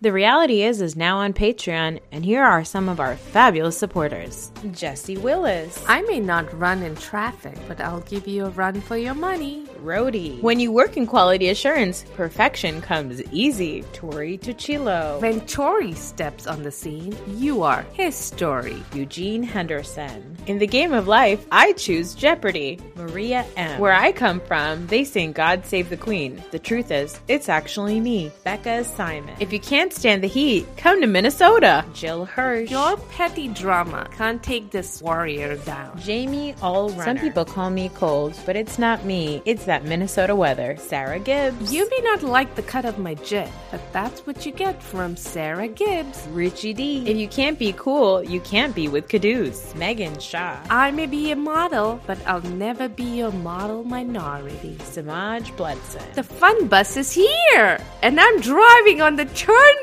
[0.00, 4.52] The reality is is now on Patreon, and here are some of our fabulous supporters.
[4.70, 8.96] Jesse Willis, I may not run in traffic, but I'll give you a run for
[8.96, 9.66] your money.
[9.82, 10.40] Rhodey.
[10.40, 13.82] When you work in quality assurance, perfection comes easy.
[13.92, 18.80] Tori Tuchilo, When Tori steps on the scene, you are his story.
[18.94, 20.36] Eugene Henderson.
[20.46, 22.78] In the game of life, I choose Jeopardy.
[22.94, 23.80] Maria M.
[23.80, 26.40] Where I come from, they sing God Save the Queen.
[26.52, 29.34] The truth is, it's actually me, Becca Simon.
[29.40, 31.84] If you can't stand the heat, come to Minnesota.
[31.92, 32.70] Jill Hirsch.
[32.70, 35.98] Your petty drama can't take this warrior down.
[36.00, 37.04] Jamie Allrunner.
[37.04, 39.42] Some people call me cold, but it's not me.
[39.44, 40.76] It's that Minnesota weather.
[40.78, 41.72] Sarah Gibbs.
[41.72, 45.16] You may not like the cut of my jib, but that's what you get from
[45.16, 46.26] Sarah Gibbs.
[46.30, 47.08] Richie D.
[47.08, 49.74] If you can't be cool, you can't be with Caduce.
[49.74, 50.58] Megan Shaw.
[50.70, 54.76] I may be a model, but I'll never be your model minority.
[54.84, 56.02] Samaj Bledson.
[56.14, 59.26] The fun bus is here, and I'm driving on the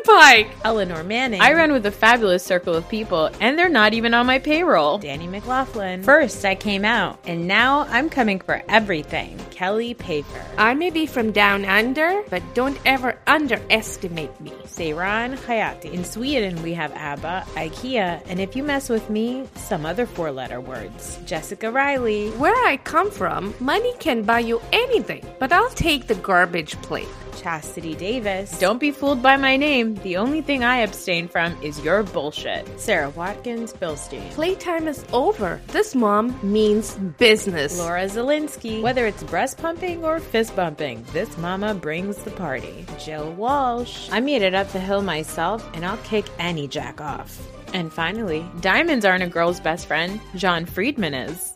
[0.05, 0.47] turnpike.
[0.63, 1.41] Eleanor Manning.
[1.41, 4.97] I run with a fabulous circle of people, and they're not even on my payroll.
[4.97, 6.03] Danny McLaughlin.
[6.03, 9.37] First, I came out, and now I'm coming for everything.
[9.51, 10.43] Kelly Pafer.
[10.57, 14.51] I may be from down under, but don't ever underestimate me.
[14.65, 15.91] Seiran Hayati.
[15.91, 20.31] In Sweden, we have ABBA, IKEA, and if you mess with me, some other four
[20.31, 21.19] letter words.
[21.25, 22.31] Jessica Riley.
[22.31, 27.07] Where I come from, money can buy you anything, but I'll take the garbage plate.
[27.41, 28.57] Chastity Davis.
[28.59, 29.95] Don't be fooled by my name.
[29.95, 32.67] The only thing I abstain from is your bullshit.
[32.79, 34.29] Sarah Watkins Bilstein.
[34.31, 35.61] Playtime is over.
[35.67, 37.77] This mom means business.
[37.77, 38.81] Laura Zelinsky.
[38.81, 42.85] Whether it's breast pumping or fist bumping, this mama brings the party.
[42.99, 44.09] Jill Walsh.
[44.11, 47.39] I made it up the hill myself, and I'll kick any jack off.
[47.73, 50.21] And finally, diamonds aren't a girl's best friend.
[50.35, 51.54] John Friedman is.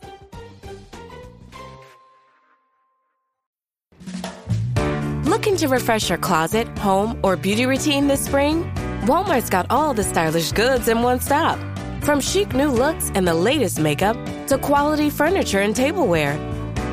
[5.60, 8.64] To refresh your closet, home, or beauty routine this spring?
[9.06, 11.58] Walmart's got all the stylish goods in one stop.
[12.02, 14.16] From chic new looks and the latest makeup
[14.46, 16.38] to quality furniture and tableware.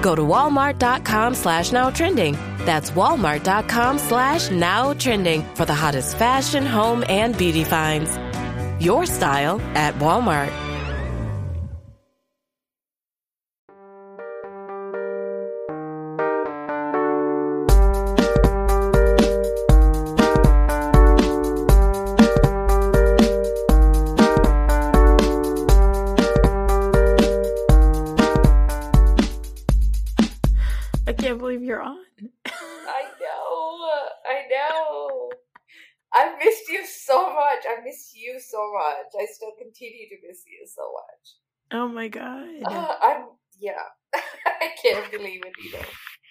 [0.01, 2.33] Go to walmart.com slash now trending.
[2.65, 8.17] That's walmart.com slash now trending for the hottest fashion, home, and beauty finds.
[8.83, 10.66] Your style at Walmart.
[39.13, 39.23] Much.
[39.23, 41.79] I still continue to miss you so much.
[41.79, 42.47] Oh my god.
[42.65, 43.25] Uh, I'm
[43.59, 43.73] yeah.
[44.15, 45.85] I can't believe it either.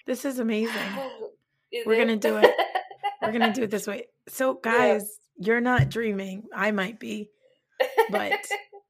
[0.05, 0.73] This is amazing.
[1.71, 2.55] Is We're gonna do it.
[3.21, 4.05] We're gonna do it this way.
[4.29, 6.43] So, guys, you're not dreaming.
[6.55, 7.29] I might be,
[8.09, 8.39] but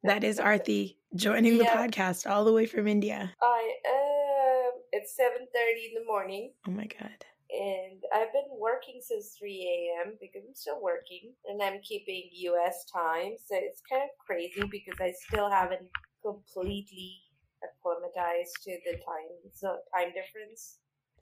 [0.03, 3.33] that is Aarti joining the podcast all the way from India.
[3.41, 4.71] I am.
[4.91, 7.25] It's seven thirty in the morning, Oh my god.
[7.51, 10.17] And I've been working since three a.m.
[10.19, 12.85] because I'm still working, and I'm keeping U.S.
[12.91, 13.33] time.
[13.47, 15.87] So it's kind of crazy because I still haven't
[16.23, 17.21] completely
[17.63, 20.79] acclimatized to the time so time difference.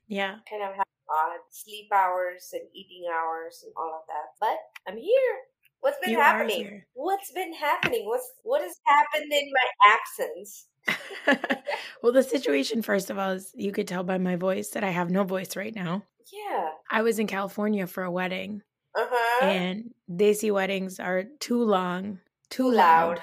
[0.08, 0.38] Yeah.
[0.50, 4.34] kind of have odd sleep hours and eating hours and all of that.
[4.40, 4.58] But
[4.88, 5.36] I'm here.
[5.86, 6.82] What's been You happening?
[6.96, 8.08] What's been happening?
[8.08, 10.66] What's what has happened in my absence?
[12.02, 14.90] well, the situation, first of all, is you could tell by my voice that I
[14.90, 16.02] have no voice right now.
[16.34, 16.70] Yeah.
[16.90, 18.64] I was in California for a wedding,
[18.98, 19.46] Uh huh.
[19.46, 22.20] and Desi weddings are too long,
[22.50, 23.18] too, Too loud.
[23.18, 23.22] loud.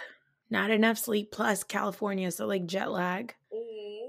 [0.48, 3.34] not enough sleep, plus California, so like jet lag.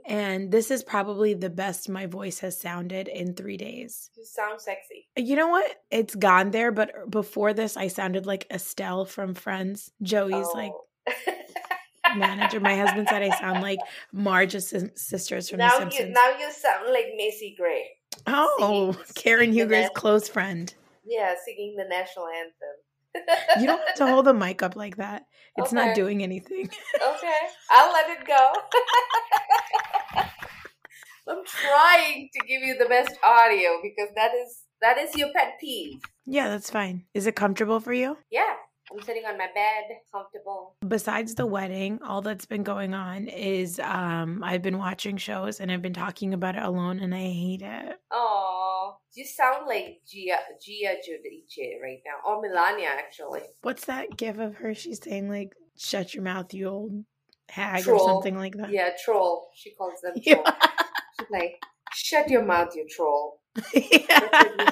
[0.06, 4.10] And this is probably the best my voice has sounded in three days.
[4.18, 5.07] You sound sexy.
[5.16, 5.75] You know what?
[5.92, 9.92] It's gone there, but before this, I sounded like Estelle from Friends.
[10.01, 10.72] Joey's like
[11.07, 12.16] Oh.
[12.18, 12.60] manager.
[12.60, 13.80] My husband said I sound like
[14.12, 16.07] Marge's sis- sisters from The Simpsons.
[16.10, 17.86] you now you sound like Macy Gray.
[18.28, 20.74] oh, singing- Karen singing Huger's close friend.
[21.06, 23.60] Yeah, singing the national anthem.
[23.62, 25.25] You don't have to hold the mic up like that.
[25.58, 26.70] It's not doing anything.
[26.96, 27.40] Okay,
[27.72, 28.52] I'll let it go.
[31.28, 35.54] I'm trying to give you the best audio because that is that is your pet
[35.60, 36.00] peeve.
[36.26, 37.06] yeah, that's fine.
[37.14, 38.18] Is it comfortable for you?
[38.30, 38.54] Yeah,
[38.92, 40.76] I'm sitting on my bed, comfortable.
[40.86, 45.72] Besides the wedding, all that's been going on is um I've been watching shows and
[45.72, 48.00] I've been talking about it alone and I hate it.
[48.12, 48.73] Oh,
[49.15, 53.42] you sound like Gia Gia Giudice right now, or Melania actually.
[53.62, 54.74] What's that gif of her?
[54.74, 57.06] She's saying like "Shut your mouth, you old
[57.50, 58.01] hag" Troll.
[58.01, 58.71] or something like that.
[58.71, 59.50] Yeah, troll.
[59.56, 60.42] She calls them Yeah.
[61.19, 61.62] She's like,
[61.94, 63.39] "Shut your mouth, you troll."
[63.74, 64.69] yeah.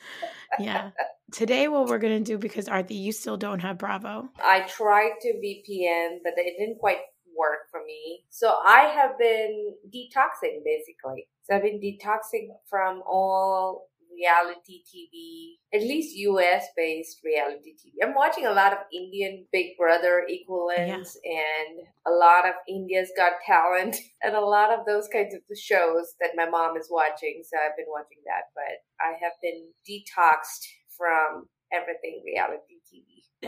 [0.58, 0.90] yeah.
[1.32, 4.28] Today, what we're gonna do because Aarti, you still don't have Bravo.
[4.42, 6.98] I tried to VPN, but it didn't quite
[7.36, 8.24] work for me.
[8.30, 11.28] So I have been detoxing basically.
[11.44, 18.06] So I've been detoxing from all reality TV, at least US based reality TV.
[18.06, 23.32] I'm watching a lot of Indian Big Brother equivalents and a lot of India's Got
[23.44, 27.42] Talent and a lot of those kinds of shows that my mom is watching.
[27.44, 32.71] So I've been watching that, but I have been detoxed from everything reality.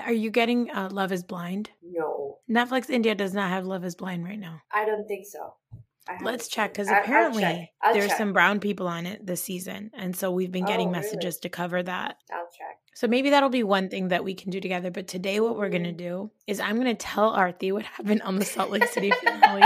[0.03, 1.71] Are you getting uh, Love Is Blind?
[1.83, 4.63] No, Netflix India does not have Love Is Blind right now.
[4.73, 5.55] I don't think so.
[6.23, 7.69] Let's check because I'll apparently check.
[7.83, 8.19] I'll there's check.
[8.19, 11.01] some brown people on it this season, and so we've been getting Oh, really?
[11.03, 12.17] messages to cover that.
[12.31, 12.79] I'll check.
[12.95, 14.91] So maybe that'll be one thing that we can do together.
[14.91, 18.45] But today, what we're gonna do is I'm gonna tell Aarti what happened on the
[18.45, 19.63] Salt Lake City finale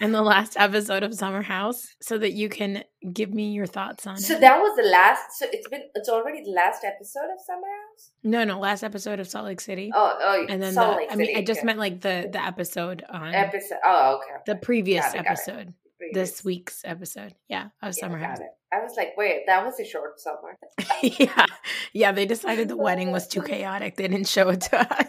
[0.00, 4.06] and the last episode of Summer House, so that you can give me your thoughts
[4.06, 4.40] on So it.
[4.40, 5.38] that was the last.
[5.38, 5.82] So it's been.
[5.94, 8.10] It's already the last episode of Summer House.
[8.22, 11.08] no, no, last episode of Salt Lake City, Oh, oh, and then Salt the, Lake
[11.12, 11.66] I mean, City, I just okay.
[11.66, 13.78] meant like the the episode on episode.
[13.84, 14.42] Oh, okay.
[14.46, 15.26] the previous Got it, got it.
[15.30, 16.30] episode, Previous.
[16.30, 18.38] this week's episode, yeah, of Yeah, Summer House.
[18.72, 20.58] I was like, wait, that was a short summer.
[21.02, 21.46] yeah,
[21.92, 22.10] yeah.
[22.10, 23.94] They decided the wedding was too chaotic.
[23.96, 25.06] They didn't show it to us.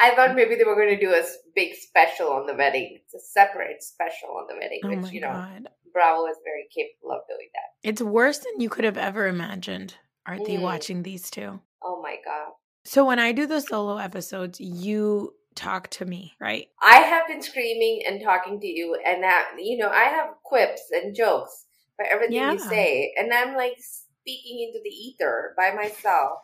[0.00, 1.22] I thought maybe they were going to do a
[1.54, 2.98] big special on the wedding.
[3.02, 6.66] It's a separate special on the wedding, Oh which you know, god, Bravo is very
[6.74, 7.88] capable of doing that.
[7.88, 9.94] it's worse than you could have ever imagined.
[10.28, 10.62] Aarti Mm.
[10.62, 11.60] watching these two.
[11.82, 12.52] Oh my god.
[12.84, 16.68] So when I do the solo episodes, you talk to me, right?
[16.82, 20.82] I have been screaming and talking to you, and that you know, I have quips
[20.92, 21.66] and jokes
[21.96, 22.52] for everything Yeah.
[22.52, 26.40] you say, and I'm like speaking into the ether by myself,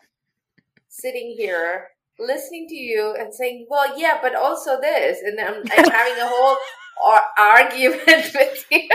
[0.87, 1.89] sitting here
[2.19, 6.27] listening to you and saying, "Well, yeah, but also this," and I'm, I'm having a
[6.27, 6.57] whole
[7.05, 8.05] ar- argument
[8.35, 8.89] with you.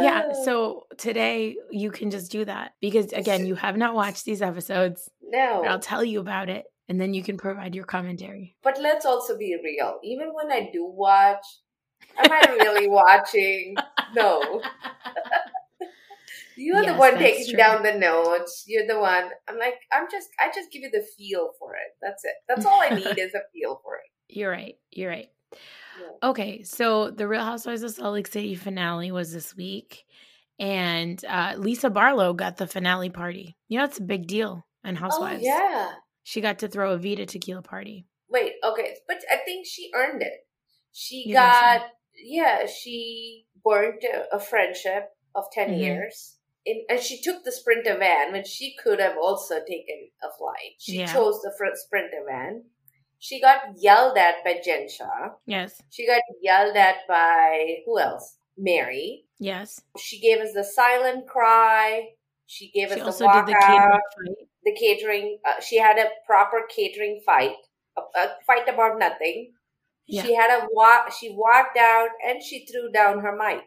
[0.00, 0.32] Yeah.
[0.44, 5.10] So today you can just do that because again, you have not watched these episodes.
[5.22, 8.56] no, I'll tell you about it, and then you can provide your commentary.
[8.62, 9.98] But let's also be real.
[10.02, 11.44] Even when I do watch,
[12.16, 13.74] am I really watching?
[14.14, 14.62] No.
[16.60, 17.56] You're the one taking true.
[17.56, 18.64] down the notes.
[18.66, 19.30] You're the one.
[19.48, 21.92] I'm like, I'm just, I just give you the feel for it.
[22.02, 22.34] That's it.
[22.48, 24.10] That's all I need is a feel for it.
[24.28, 24.74] You're right.
[24.90, 25.28] You're right.
[25.52, 26.28] Yeah.
[26.30, 30.04] Okay, so the Real Housewives of Salt Lake City finale was this week,
[30.58, 33.56] and uh, Lisa Barlow got the finale party.
[33.68, 35.42] You know, it's a big deal in Housewives.
[35.42, 35.90] Oh yeah.
[36.22, 38.06] She got to throw a Vida tequila party.
[38.28, 38.52] Wait.
[38.64, 38.96] Okay.
[39.08, 40.46] But I think she earned it.
[40.92, 41.60] She You think so?
[41.60, 41.82] got.
[42.22, 42.66] Yeah.
[42.66, 45.80] She burnt a, a friendship of 10 Mhm.
[45.80, 46.36] years.
[46.66, 50.74] In, and she took the Sprinter van when she could have also taken a flight.
[50.78, 51.12] She Yeah.
[51.12, 52.64] chose the fr- Sprinter van.
[53.18, 55.30] She got yelled at by Jen Shah.
[55.46, 58.36] Yes, She got yelled at by who else?
[58.56, 59.24] Mary.
[59.38, 59.80] yes.
[59.98, 62.10] She gave us the silent cry.
[62.46, 64.34] She gave She us also the did walk the
[64.64, 65.38] the catering.
[65.44, 67.56] Uh, she had a proper catering fight,
[67.96, 69.54] a, a fight about nothing.
[70.06, 70.24] Yeah.
[70.24, 71.12] She had a walk.
[71.12, 73.64] She walked out and she threw down her mic.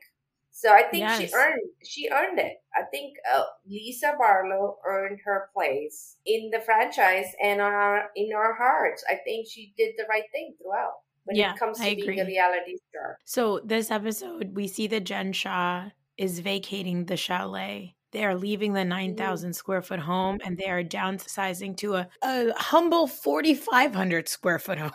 [0.56, 1.20] So I think Yes.
[1.20, 1.62] she earned.
[1.84, 2.58] She earned it.
[2.76, 8.30] I think uh, Lisa Barlow earned her place in the franchise and on our, in
[8.34, 9.04] our hearts.
[9.10, 10.94] I think she did the right thing throughout
[11.26, 13.18] when Yeah, it comes to I being a reality star.
[13.26, 17.96] So this episode, we see that Jen Shah is vacating the chalet.
[18.12, 22.54] They are leaving the 9,000 square foot home and they are downsizing to a, a
[22.56, 24.92] humble 4,500 square foot home.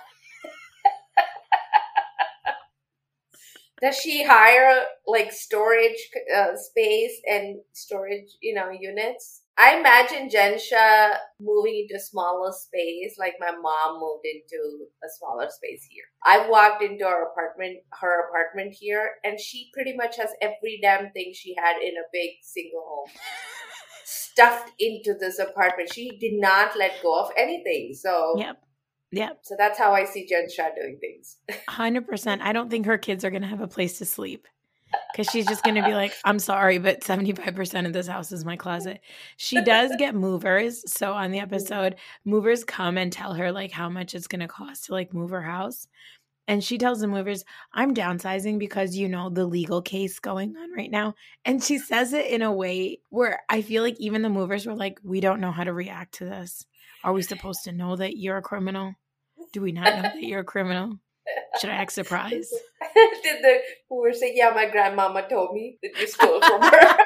[3.80, 9.42] Does she hire like storage uh, space and storage, you know, units?
[9.56, 15.08] I imagine Jen Shah moving into a smaller space, like my mom moved into a
[15.18, 16.04] smaller space here.
[16.24, 21.10] I walked into her apartment, her apartment here, and she pretty much has every damn
[21.10, 23.08] thing she had in a big single home
[24.04, 25.92] stuffed into this apartment.
[25.92, 27.94] She did not let go of anything.
[27.94, 28.62] So, Yep.
[29.10, 29.38] Yep.
[29.42, 31.36] so that's how I see Jen Shah doing things.
[31.68, 32.40] 100%.
[32.42, 34.46] I don't think her kids are going to have a place to sleep
[35.12, 38.44] because she's just going to be like, I'm sorry, but 75% of this house is
[38.44, 39.00] my closet.
[39.36, 40.90] She does get movers.
[40.92, 41.54] So on the mm-hmm.
[41.54, 45.12] episode, movers come and tell her like how much it's going to cost to like
[45.12, 45.88] move her house.
[46.46, 50.72] And she tells the movers, I'm downsizing because, you know, the legal case going on
[50.72, 51.14] right now.
[51.44, 54.74] And she says it in a way where I feel like even the movers were
[54.74, 56.64] like, we don't know how to react to this.
[57.04, 58.94] Are we supposed to know that you're a criminal?
[59.52, 60.98] Do we not know that you're a criminal?
[61.60, 62.52] Should I act surprised?
[63.22, 63.58] Did the
[63.90, 66.96] movers say, Yeah, my grandmama told me that you stole from her?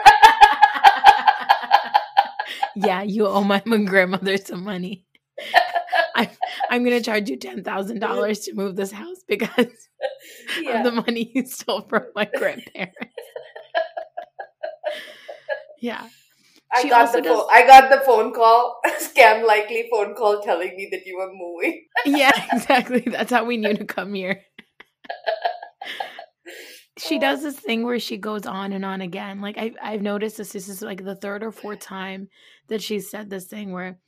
[2.77, 5.07] yeah, you owe my grandmother some money.
[6.15, 6.29] I'm,
[6.71, 9.89] I'm going to charge you $10,000 to move this house because
[10.61, 10.79] Yeah.
[10.79, 12.97] of the money you stole from my grandparents.
[15.81, 16.09] yeah.
[16.73, 17.47] I She got the phone.
[17.51, 21.87] I got the phone call, scam likely phone call telling me that you were moving.
[22.07, 23.01] Yeah, exactly.
[23.01, 24.43] That's how we knew to come here.
[26.99, 29.41] She does this thing where she goes on and on again.
[29.41, 32.29] Like I I've noticed this this is like the third or fourth time
[32.69, 33.99] that she said this thing where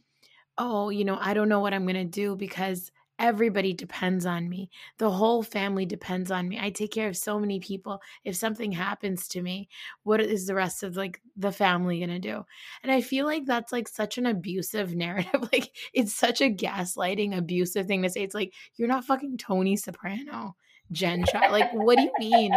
[0.59, 4.49] oh, you know, I don't know what I'm going to do because everybody depends on
[4.49, 4.71] me.
[4.99, 6.59] The whole family depends on me.
[6.61, 8.01] I take care of so many people.
[8.25, 9.69] If something happens to me,
[10.03, 12.45] what is the rest of like the family going to do?
[12.83, 15.49] And I feel like that's like such an abusive narrative.
[15.53, 18.23] like it's such a gaslighting abusive thing to say.
[18.23, 20.57] It's like you're not fucking Tony Soprano.
[20.93, 21.49] Jen Shah.
[21.51, 22.53] Like, what do you mean?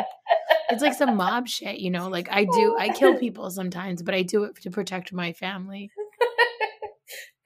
[0.69, 2.09] It's like some mob shit, you know?
[2.09, 5.91] Like, I do, I kill people sometimes, but I do it to protect my family.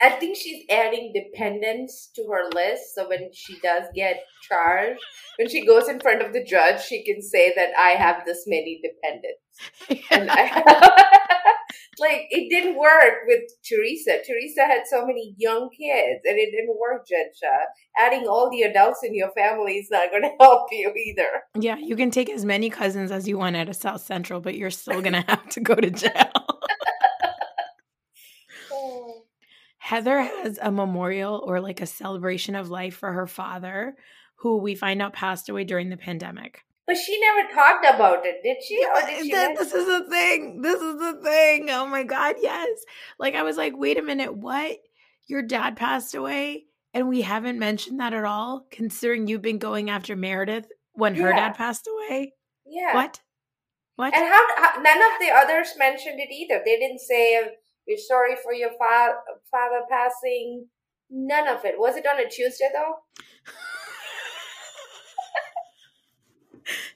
[0.01, 2.95] I think she's adding dependents to her list.
[2.95, 4.99] So when she does get charged,
[5.37, 8.45] when she goes in front of the judge, she can say that I have this
[8.47, 9.37] many dependents.
[10.11, 10.63] And I,
[11.99, 14.17] like it didn't work with Teresa.
[14.25, 17.07] Teresa had so many young kids, and it didn't work.
[17.07, 17.65] Jen Shah,
[17.97, 21.43] adding all the adults in your family is not going to help you either.
[21.55, 24.55] Yeah, you can take as many cousins as you want out of South Central, but
[24.55, 26.50] you're still going to have to go to jail.
[29.81, 33.95] Heather has a memorial or like a celebration of life for her father,
[34.35, 36.63] who we find out passed away during the pandemic.
[36.85, 38.75] But she never talked about it, did she?
[38.75, 40.61] Did she Th- this is the thing.
[40.61, 41.71] This is the thing.
[41.71, 42.69] Oh my God, yes.
[43.17, 44.77] Like, I was like, wait a minute, what?
[45.25, 49.89] Your dad passed away and we haven't mentioned that at all, considering you've been going
[49.89, 52.33] after Meredith when her dad passed away?
[52.67, 52.93] yeah.
[52.93, 53.19] What?
[53.95, 54.13] What?
[54.15, 56.61] And how, how none of the others mentioned it either.
[56.63, 57.49] They didn't say
[57.87, 59.15] we're sorry for your fa-
[59.49, 60.67] father passing.
[61.09, 61.75] None of it.
[61.77, 62.95] Was it on a Tuesday though?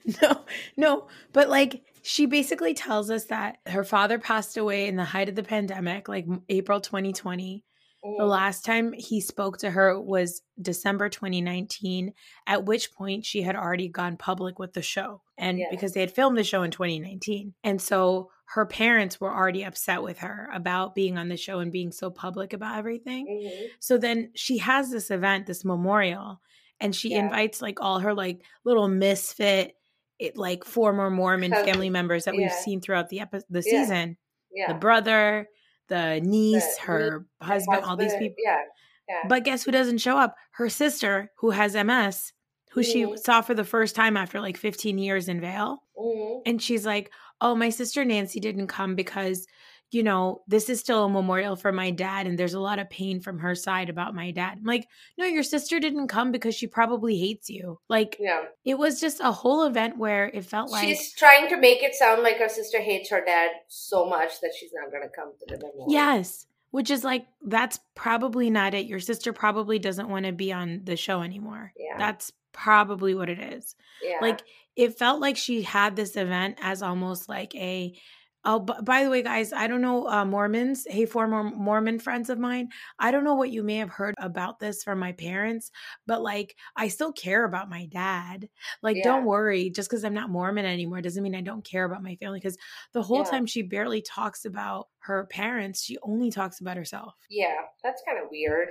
[0.22, 0.44] no,
[0.76, 5.28] no, but like she basically tells us that her father passed away in the height
[5.28, 7.64] of the pandemic, like April 2020.
[8.02, 8.28] The Mm.
[8.28, 12.12] last time he spoke to her was December 2019,
[12.46, 15.22] at which point she had already gone public with the show.
[15.36, 15.66] And Yeah.
[15.70, 17.54] because they had filmed the show in 2019.
[17.64, 21.72] And so her parents were already upset with her about being on the show and
[21.72, 23.26] being so public about everything.
[23.26, 23.68] Mhm.
[23.80, 26.40] So then she has this event, this memorial,
[26.80, 27.24] and she Yeah.
[27.24, 29.76] invites like all her like little misfit,
[30.18, 33.82] it, like former Mormon Cousin- family members that we've seen throughout the epi- the Yeah.
[33.82, 34.16] season.
[34.52, 34.68] Yeah.
[34.72, 35.48] The brother,
[35.88, 38.36] the niece, The her niece, husband, all these people.
[38.38, 38.62] Yeah.
[39.08, 39.22] Yeah.
[39.28, 40.34] But guess who doesn't show up?
[40.52, 42.32] Her sister, who has MS,
[42.72, 43.18] who she Mhm.
[43.18, 45.82] saw for the first time after like 15 years in Vail.
[45.98, 46.42] Mhm.
[46.46, 49.46] And she's like, Oh, my sister Nancy didn't come because,
[49.90, 52.26] you know, this is still a memorial for my dad.
[52.26, 54.58] And there's a lot of pain from her side about my dad.
[54.58, 54.86] I'm like,
[55.18, 57.78] No, your sister didn't come because she probably hates you.
[57.88, 58.44] Like, Yeah.
[58.64, 61.94] it was just a whole event where it felt like, she's trying to make it
[61.94, 65.32] sound like her sister hates her dad so much that she's not going to come
[65.38, 65.86] to the memorial.
[65.90, 66.46] Yes.
[66.72, 68.86] Which is like, that's probably not it.
[68.86, 71.72] Your sister probably doesn't want to be on the show anymore.
[71.78, 71.96] Yeah.
[71.96, 73.76] That's probably what it is.
[74.02, 74.18] Yeah.
[74.20, 74.40] Like,
[74.76, 77.98] it felt like she had this event as almost like a,
[78.44, 82.30] oh, b- by the way, guys, I don't know, uh, Mormons, hey, former Mormon friends
[82.30, 82.68] of mine,
[82.98, 85.70] I don't know what you may have heard about this from my parents,
[86.06, 88.48] but like, I still care about my dad.
[88.82, 92.04] Like, don't worry, just because I'm not Mormon anymore doesn't mean I don't care about
[92.04, 92.38] my family.
[92.38, 92.56] Because
[92.92, 93.30] the whole Yeah.
[93.30, 97.14] time she barely talks about her parents, she only talks about herself.
[97.28, 97.62] yeah.
[97.82, 98.68] That's kind of weird.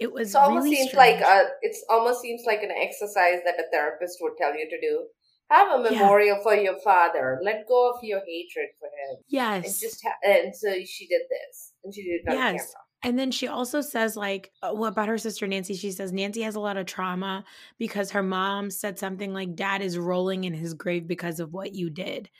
[0.00, 1.20] It was It almost really seems strange.
[1.20, 4.80] like a, it's almost seems like an exercise that a therapist would tell you to
[4.80, 5.06] do.
[5.50, 6.00] Have a Yeah.
[6.00, 7.38] memorial for your father.
[7.42, 9.16] Let go of your hatred for him.
[9.16, 9.78] And yes.
[9.80, 12.52] just ha- and so she did this, and she did it on Yes.
[12.52, 12.80] camera.
[13.02, 16.40] And then she also says, like, uh, well, about her sister Nancy, she says Nancy
[16.40, 17.44] has a lot of trauma
[17.78, 21.74] because her mom said something like, Dad is rolling in his grave because of what
[21.74, 22.30] you did.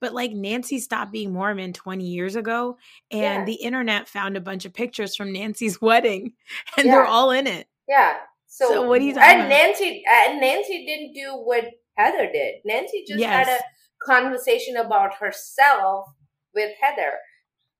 [0.00, 2.78] But like Nancy stopped being Mormon 20 years ago,
[3.10, 3.44] and Yeah.
[3.44, 6.32] the internet found a bunch of pictures from Nancy's wedding,
[6.78, 7.68] and they're all in it.
[7.86, 8.16] Yeah.
[8.46, 9.48] So, So what are you and about?
[9.50, 11.66] Nancy and Nancy didn't do what
[11.96, 12.56] Heather did.
[12.64, 13.58] Nancy just had a
[14.04, 16.06] conversation about herself
[16.54, 17.12] with Heather.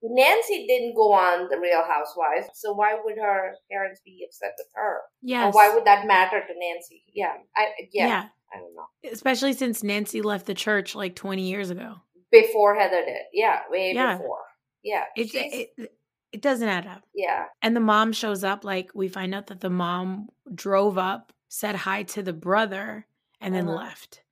[0.03, 4.67] Nancy didn't go on the Real Housewives, so why would her parents be upset with
[4.75, 4.99] her?
[5.23, 5.47] Yes.
[5.47, 7.03] Or why would that matter to Nancy?
[7.15, 8.25] Yeah, I yeah, yeah.
[8.53, 9.11] I don't know.
[9.11, 11.95] Especially since Nancy left the church like 20 years ago.
[12.31, 13.23] Before Heather did.
[13.33, 14.17] Yeah, way Yeah.
[14.19, 14.43] before.
[14.83, 15.05] Yeah.
[15.17, 15.91] It, it
[16.33, 17.03] it doesn't add up.
[17.15, 17.45] yeah.
[17.63, 21.77] And the mom shows up like we find out that the mom drove up, said
[21.77, 23.07] hi to the brother,
[23.45, 23.77] and then Uh-huh.
[23.77, 24.23] left.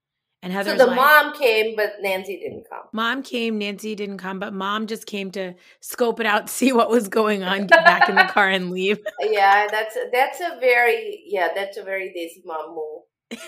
[0.42, 2.83] And So the like, mom came, but Nancy didn't come.
[2.92, 6.90] Mom came, Nancy didn't come, but mom just came to scope it out, see what
[6.90, 8.99] was going on, get back in the car and leave.
[9.21, 13.38] Yeah, that's that's a very yeah, that's a very Desi mom move,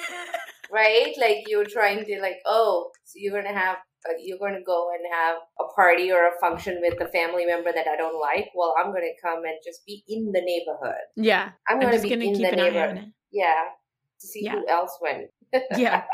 [0.71, 1.13] right?
[1.21, 3.79] Like you're trying to like, oh, so you're gonna have
[4.09, 7.73] uh, you're gonna go and have a party or a function with a family member
[7.73, 8.51] that I don't like.
[8.55, 11.01] Well, I'm gonna come and just be in the neighborhood.
[11.17, 11.51] yeah.
[11.69, 13.13] I'm gonna just be in the an eye on neighborhood.
[13.33, 13.65] Yeah,
[14.21, 14.53] to see Yeah.
[14.53, 15.31] who else went.
[15.77, 16.05] Yeah.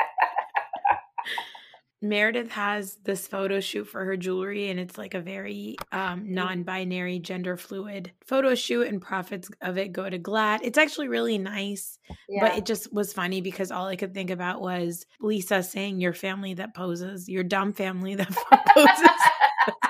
[2.03, 6.63] Meredith has this photo shoot for her jewelry, and it's like a very um, non
[6.63, 10.61] binary, gender fluid photo shoot, and profits of it go to GLAAD.
[10.63, 12.41] It's actually really nice, Yeah.
[12.47, 16.13] but it just was funny because all I could think about was Lisa saying, Your
[16.13, 18.29] family that poses, your dumb family that
[18.67, 19.09] poses.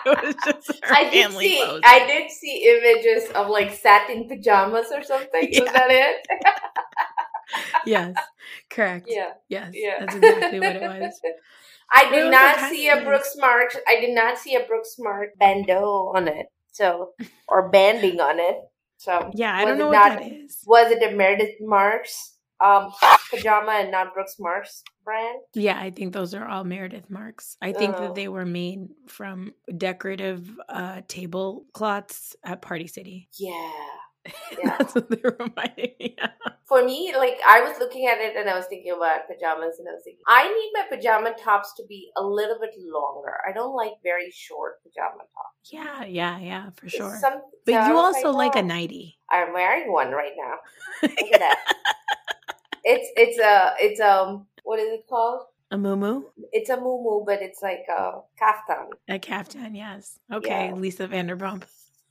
[0.06, 1.80] it was just her I did see.
[1.86, 5.48] I did see images of like satin pajamas or something.
[5.50, 5.62] Yeah.
[5.62, 6.28] Was that it?
[7.86, 8.16] Yes,
[8.70, 9.08] correct.
[9.10, 9.34] yeah.
[9.50, 9.96] Yes, Yeah.
[10.00, 11.20] that's exactly what it was.
[11.94, 13.02] I did was, not see a.
[13.04, 13.76] Brooks mark.
[13.88, 16.46] I did not see a Brooks Mark bandeau on it.
[16.72, 17.10] So
[17.50, 18.58] or banding on it.
[18.98, 20.64] So Yeah, I don't know it what not- that is.
[20.66, 22.94] Was it a Meredith Marks um
[23.32, 25.40] pajama and not Brooks Marks brand?
[25.54, 27.58] Yeah, I think those are all Meredith marks.
[27.62, 28.02] I think Oh.
[28.04, 33.28] that they were made from decorative uh tablecloths at Party City.
[33.38, 33.72] Yeah.
[34.26, 34.76] Yeah.
[34.80, 36.30] That's what they reminded me of.
[36.66, 39.88] For me, like I was looking at it and I was thinking about pajamas and
[39.90, 43.34] I was thinking I need my pajama tops to be a little bit longer.
[43.48, 45.72] I don't like very short pajama tops.
[45.72, 47.18] Yeah, yeah, yeah, for sure.
[47.20, 49.18] some- but you also like a oh, nightie.
[49.30, 50.56] I'm wearing one right now.
[51.10, 51.74] Look at that.
[52.84, 55.46] it's it's a it's um what is it called?
[55.72, 58.88] A muumuu, It's a muumuu, but it's like a kaftan.
[59.08, 60.20] a kaftan, yes.
[60.32, 60.76] Okay, Yeah.
[60.76, 61.64] Lisa Vanderpump.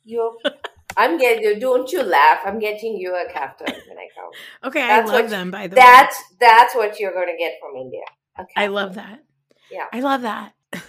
[0.05, 0.39] You,
[0.97, 1.61] I'm getting you.
[1.61, 2.41] Don't you laugh?
[2.45, 4.31] I'm getting you a kaftan when I come.
[4.65, 5.83] Okay, That's I love them by the way.
[5.83, 8.03] That's that's what you're gonna get from India.
[8.39, 8.49] A way.
[8.57, 9.23] I love that.
[9.71, 9.87] Yeah.
[9.93, 10.53] I love that.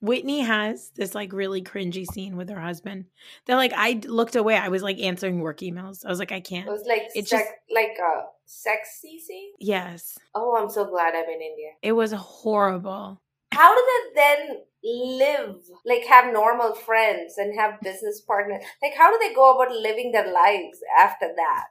[0.00, 3.06] Whitney has this like really cringy scene with her husband.
[3.46, 4.56] That like I looked away.
[4.56, 6.04] I was like answering work emails.
[6.04, 6.68] I was like, I can't.
[6.68, 9.52] It was like it's sec- just- like a sexy scene.
[9.58, 10.16] Yes.
[10.34, 11.70] Oh, I'm so glad I'm in India.
[11.82, 13.20] It was horrible.
[13.52, 15.56] How do they then live?
[15.84, 18.62] Like have normal friends and have business partners?
[18.82, 21.64] Like how do they go about living their lives after that?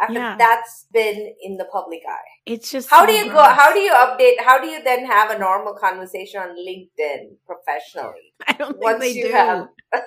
[0.00, 0.36] After Yeah.
[0.36, 2.30] that's been in the public eye.
[2.46, 3.42] It's just How so do you go?
[3.42, 4.40] How do you update?
[4.40, 8.34] How do you then have a normal conversation on LinkedIn professionally?
[8.48, 9.32] I don't think once they you do.
[9.32, 9.68] have-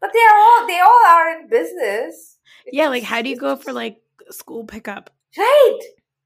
[0.00, 2.38] But they are all they all are in business.
[2.72, 3.98] Yeah, like how do you go for like
[4.30, 5.10] school pickup?
[5.38, 5.78] right?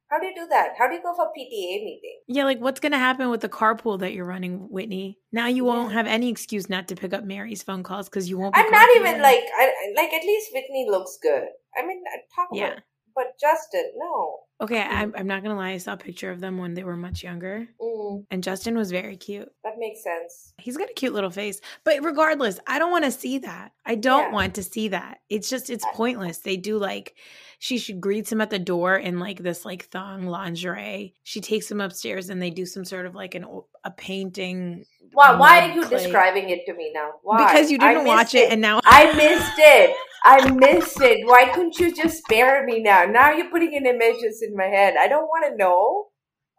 [0.09, 0.75] How do you do that?
[0.79, 2.21] How do you go for PTA meeting?
[2.29, 5.19] Yeah, like what's gonna happen with the carpool that you're running, Whitney?
[5.33, 8.39] Now you won't have any excuse not to pick up Mary's phone calls because you
[8.39, 8.55] won't.
[8.55, 11.49] Be I'm not even like I I- like at least Whitney looks good.
[11.77, 12.03] I mean,
[12.35, 12.67] talk Yeah.
[12.69, 12.83] about,
[13.15, 14.41] but Justin, no.
[14.59, 15.73] Okay, I'm, I'm not gonna lie.
[15.73, 18.91] I saw a picture of them when they were much younger, Mm, and Justin was
[18.91, 19.51] very cute.
[19.65, 20.55] that makes sense.
[20.59, 21.61] He's got a cute little face.
[21.85, 23.73] But regardless, I don't want to see that.
[23.85, 24.33] I don't Yeah.
[24.33, 25.19] want to see that.
[25.29, 26.39] It's just it's pointless.
[26.39, 27.17] They do like
[27.59, 31.15] she should greets him at the door in like this like thong lingerie.
[31.23, 33.45] She takes him upstairs and they do some sort of like an
[33.85, 34.85] a painting.
[35.17, 35.35] Why?
[35.35, 37.13] Why are you describing it to me now?
[37.23, 37.39] Why?
[37.39, 39.97] Because you didn't watch missed it, and now I missed it.
[40.23, 41.27] I missed it.
[41.27, 43.07] Why couldn't you just spare me now?
[43.07, 44.95] Now you're putting in images in my head.
[45.01, 46.09] I don't want to know.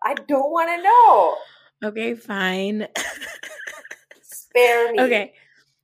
[0.04, 1.36] I don't want to know.
[1.90, 2.88] Okay, fine.
[4.24, 5.02] Spare me.
[5.02, 5.34] okay.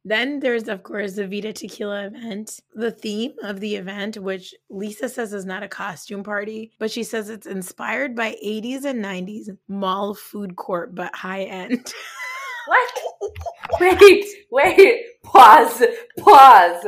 [0.06, 2.60] Then there's, of course, the Vida Tequila event.
[2.74, 7.04] The theme of the event, which Lisa says is not a costume party, but she
[7.04, 11.94] says it's inspired by 80s and 90s mall food court, but high end.
[12.68, 12.90] What?
[13.80, 15.04] Wait, wait.
[15.24, 15.84] Pause.
[16.20, 16.88] Pause.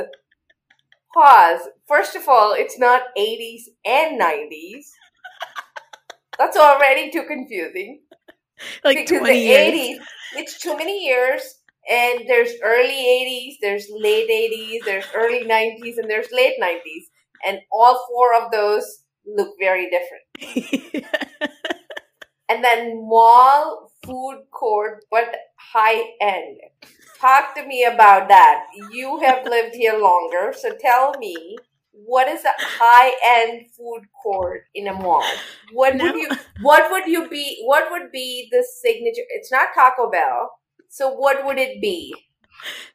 [1.14, 1.60] Pause.
[1.86, 4.84] First of all, it's not 80s and 90s.
[6.38, 8.00] That's already too confusing.
[8.84, 9.74] like because 20 the years.
[9.74, 10.04] 80s,
[10.36, 11.42] it's too many years.
[11.88, 17.04] And there's early 80s, there's late 80s, there's early 90s, and there's late 90s.
[17.46, 21.06] And all four of those look very different.
[22.48, 25.24] And then mall food court, but
[25.56, 26.58] high end.
[27.20, 28.66] Talk to me about that.
[28.92, 31.58] You have lived here longer, so tell me
[31.92, 35.24] what is a high end food court in a mall?
[35.72, 40.10] What would you what would you be what would be the signature it's not Taco
[40.10, 40.50] Bell.
[40.88, 42.14] So what would it be?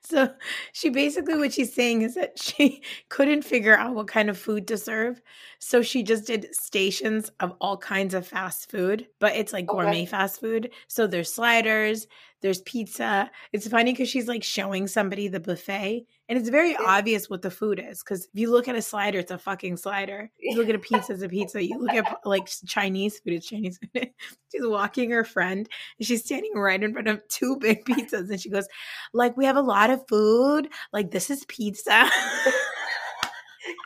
[0.04, 0.34] So
[0.74, 4.68] she basically what she's saying is that she couldn't figure out what kind of food
[4.68, 5.22] to serve.
[5.60, 10.02] So she just did stations of all kinds of fast food, but it's like gourmet
[10.02, 10.06] Okay.
[10.06, 10.72] fast food.
[10.88, 12.08] So there's sliders,
[12.42, 13.30] there's pizza.
[13.54, 16.78] It's funny because she's like showing somebody the buffet, and it's very Yeah.
[16.86, 18.04] obvious what the food is.
[18.04, 20.32] Because if you look at a slider, it's a fucking slider.
[20.40, 21.64] You look at a pizza, it's a pizza.
[21.64, 24.10] You look at like Chinese food, it's Chinese food.
[24.52, 28.40] she's walking her friend, and she's standing right in front of two big pizzas, and
[28.42, 28.68] she goes,
[29.14, 30.68] "Like we have a lot of food.
[30.92, 32.10] Like this is pizza."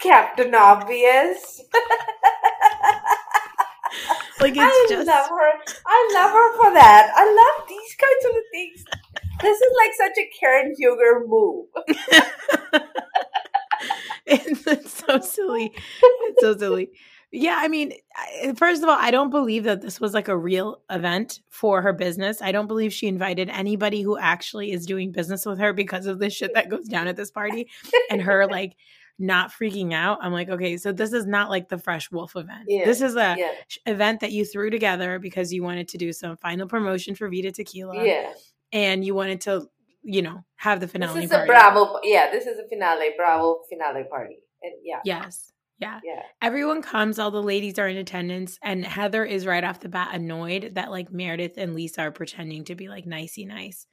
[0.02, 1.62] Captain Obvious.
[4.40, 5.52] Like it's I just love her.
[5.86, 7.12] I love her for that.
[7.16, 8.86] I love these kinds of things.
[9.42, 11.68] This is like such a Karen Huger move.
[14.26, 15.72] it's, it's so silly.
[15.76, 16.90] It's so silly.
[17.32, 17.92] Yeah, I mean,
[18.56, 21.92] first of all, I don't believe that this was like a real event for her
[21.92, 22.42] business.
[22.42, 26.20] I don't believe she invited anybody who actually is doing business with her because of
[26.20, 27.68] the shit that goes down at this party
[28.10, 28.78] and her like
[29.18, 30.20] not freaking out.
[30.22, 32.66] I'm like, okay, so this is not like the Fresh Wolf event.
[32.68, 33.52] Yeah, This is a Yeah,
[33.86, 37.52] event that you threw together because you wanted to do some final promotion for Vida
[37.52, 38.34] Tequila yeah.
[38.74, 39.68] and you wanted to,
[40.04, 41.22] you know, have the finale.
[41.22, 41.44] This is party.
[41.44, 42.00] a Bravo.
[42.04, 43.12] Yeah, this is a finale.
[43.18, 44.40] Bravo finale party.
[44.62, 45.52] And yeah, Yes.
[45.78, 46.00] Yeah.
[46.04, 46.22] yeah.
[46.42, 50.12] Everyone comes, all the ladies are in attendance, and Heather is right off the bat
[50.14, 53.86] annoyed that like Meredith and Lisa are pretending to be like nicey nice.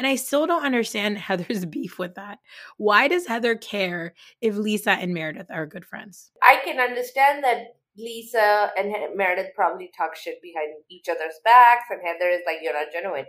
[0.00, 2.38] And I still don't understand Heather's beef with that.
[2.78, 6.30] Why does Heather care if Lisa and Meredith are good friends?
[6.42, 12.00] I can understand that Lisa and Meredith probably talk shit behind each other's backs, and
[12.02, 13.26] Heather is like, "You're not genuine."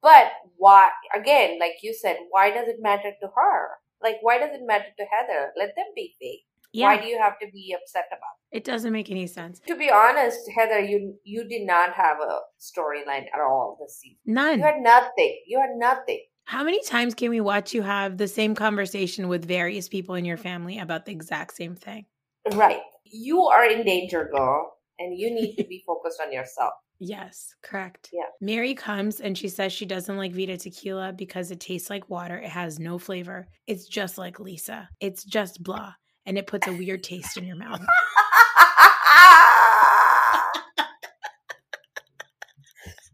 [0.00, 0.92] But why?
[1.14, 3.68] Again, like you said, why does it matter to her?
[4.00, 5.52] Like, why does it matter to Heather?
[5.58, 6.46] Let them be fake.
[6.82, 8.20] Why do you have to be upset about?
[8.50, 9.60] it It doesn't make any sense.
[9.66, 14.18] To be honest, Heather, you you did not have a storyline at all this season.
[14.26, 14.58] None.
[14.58, 15.40] You had nothing.
[15.46, 16.20] You had nothing.
[16.46, 20.24] How many times can we watch you have the same conversation with various people in
[20.24, 22.04] your family about the exact same thing?
[22.52, 22.82] Right.
[23.04, 26.74] You are in danger, girl, and you need to be focused on yourself.
[27.00, 28.10] Yes, correct.
[28.12, 28.26] Yeah.
[28.40, 32.36] Mary comes and she says she doesn't like Vida tequila because it tastes like water.
[32.36, 33.48] It has no flavor.
[33.66, 34.88] It's just like Lisa.
[35.00, 35.94] It's just blah.
[36.26, 37.80] And it puts a weird taste in your mouth.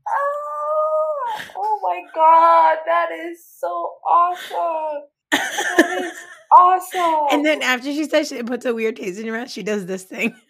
[0.09, 5.03] oh, oh my god, that is so awesome.
[5.33, 6.13] That is
[6.53, 7.27] awesome.
[7.33, 9.87] and then after she says it puts a weird taste in your mouth, she does
[9.87, 10.35] this thing.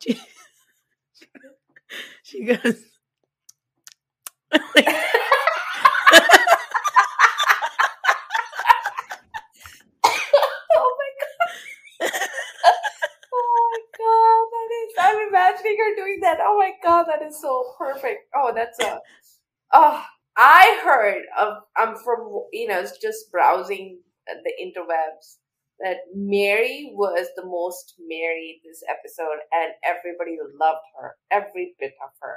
[0.00, 0.20] She,
[2.22, 2.62] she goes,
[4.52, 4.88] like,
[10.04, 11.40] oh my god.
[13.32, 15.76] oh my god, that is I'm imagining
[16.36, 16.44] that.
[16.46, 18.28] Oh my god, that is so perfect.
[18.34, 19.00] Oh, that's a
[19.72, 20.04] oh
[20.36, 25.36] I heard of I'm from you know, it's just browsing the interwebs
[25.80, 32.10] that Mary was the most married this episode and everybody loved her, every bit of
[32.20, 32.36] her.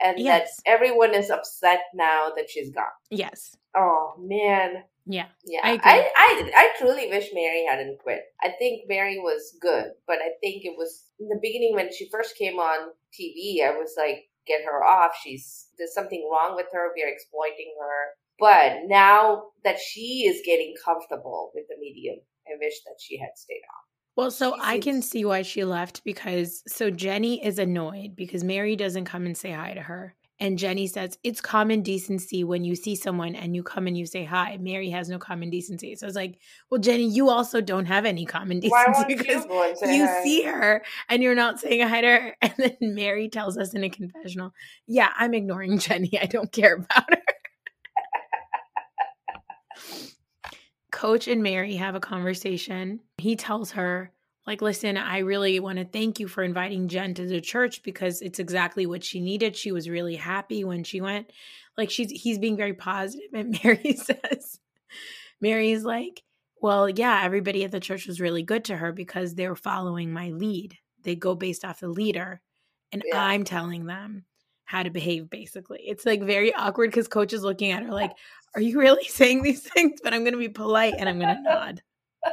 [0.00, 0.56] And Yes.
[0.64, 2.84] that everyone is upset now that she's gone.
[3.10, 3.56] yes.
[3.76, 4.84] Oh man.
[5.06, 5.26] Yeah.
[5.44, 6.10] Yeah, I I.
[6.16, 8.24] I, I, truly wish Mary hadn't quit.
[8.42, 12.08] I think Mary was good, but I think it was in the beginning when she
[12.10, 13.64] first came on TV.
[13.64, 15.12] I was like, get her off.
[15.22, 16.90] She's there's something wrong with her.
[16.94, 18.06] We are exploiting her.
[18.40, 23.30] But now that she is getting comfortable with the medium, I wish that she had
[23.36, 23.88] stayed on.
[24.16, 28.42] Well, so She I can see why she left because so Jenny is annoyed because
[28.42, 30.16] Mary doesn't come and say hi to her.
[30.40, 34.06] And Jenny says, It's common decency when you see someone and you come and you
[34.06, 34.56] say hi.
[34.60, 35.96] Mary has no common decency.
[35.96, 36.38] So it's like,
[36.70, 40.06] Well, Jenny, you also don't have any common decency because you go and say you
[40.22, 42.36] see her and you're not saying hi to her.
[42.42, 44.52] And then Mary tells us in a confessional,
[44.86, 46.18] Yeah, I'm ignoring Jenny.
[46.20, 47.22] I don't care about her.
[50.90, 53.00] Coach and Mary have a conversation.
[53.18, 54.10] He tells her,
[54.48, 58.22] like, listen, I really want to thank you for inviting Jen to the church because
[58.22, 59.54] it's exactly what she needed.
[59.54, 61.30] She was really happy when she went.
[61.76, 63.28] Like she's he's being very positive.
[63.34, 64.58] And Mary says,
[65.38, 66.22] Mary's like,
[66.62, 70.14] Well, yeah, everybody at the church was really good to her because they were following
[70.14, 70.78] my lead.
[71.02, 72.40] They go based off the leader.
[72.90, 73.22] And Yeah.
[73.22, 74.24] I'm telling them
[74.64, 75.80] how to behave, basically.
[75.82, 78.12] It's like very awkward because coach is looking at her like,
[78.54, 80.00] Are you really saying these things?
[80.02, 81.82] But I'm gonna be polite and I'm gonna nod.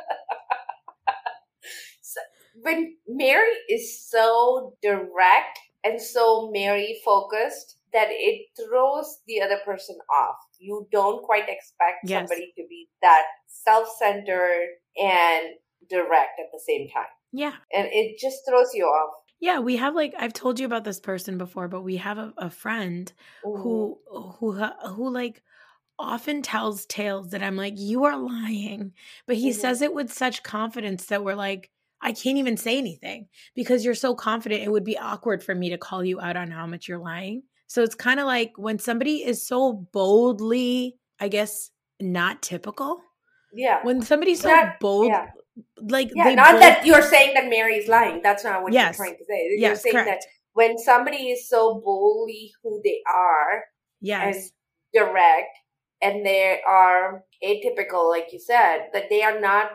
[2.66, 9.96] when Mary is so direct and so Mary focused that it throws the other person
[10.12, 10.36] off.
[10.60, 12.28] You don't quite expect Yes.
[12.28, 15.46] somebody to be that self centered and
[15.90, 17.06] direct at the same time.
[17.32, 17.54] Yeah.
[17.72, 19.14] And it just throws you off.
[19.40, 22.34] Yeah, we have like I've told you about this person before, but we have a,
[22.38, 23.12] a friend
[23.44, 25.44] who who who like
[26.00, 28.94] often tells tales that I'm like, you are lying.
[29.28, 29.56] But he Mhm.
[29.56, 31.70] says it with such confidence that we're like,
[32.02, 35.70] I can't even say anything because you're so confident it would be awkward for me
[35.72, 37.44] to call you out on how much you're lying.
[37.68, 43.02] So it's kind of like when somebody is so boldly, I guess, not typical.
[43.54, 43.80] Yeah.
[43.84, 45.28] When somebody's so Not- bold, yeah.
[45.82, 48.22] like Yeah, not bold- that you're saying that Mary is lying.
[48.22, 48.98] That's not what Yes.
[48.98, 49.50] you're trying to say.
[49.58, 50.08] You're saying correct.
[50.24, 53.64] that when somebody is so boldly who they are
[54.02, 54.52] yes, and
[55.08, 55.58] direct
[56.02, 59.72] and they are atypical, like you said, that they are not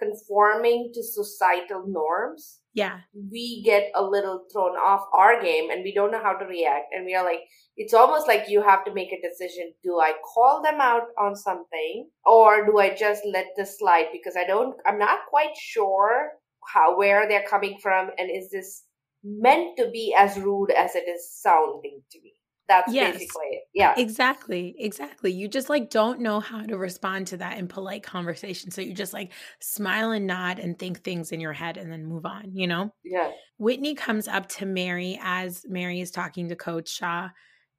[0.00, 5.92] conforming to societal norms, yeah, we get a little thrown off our game and we
[5.92, 6.86] don't know how to react.
[6.92, 7.40] And we are like,
[7.76, 9.72] it's almost like you have to make a decision.
[9.82, 14.06] Do I call them out on something or do I just let this slide?
[14.12, 16.30] Because I don't, I'm not quite sure
[16.72, 18.10] how, where they're coming from.
[18.18, 18.84] And is this
[19.24, 22.34] meant to be as rude as it is sounding to me?
[22.70, 23.14] That's Yes.
[23.18, 23.62] basically it.
[23.74, 23.94] Yeah.
[23.96, 25.32] exactly, exactly.
[25.32, 28.70] You just like don't know how to respond to that in polite conversation.
[28.70, 32.04] So you just like smile and nod and think things in your head and then
[32.04, 32.94] move on, you know?
[33.02, 33.32] Yeah.
[33.58, 37.30] Whitney comes up to Mary as Mary is talking to Coach Shah,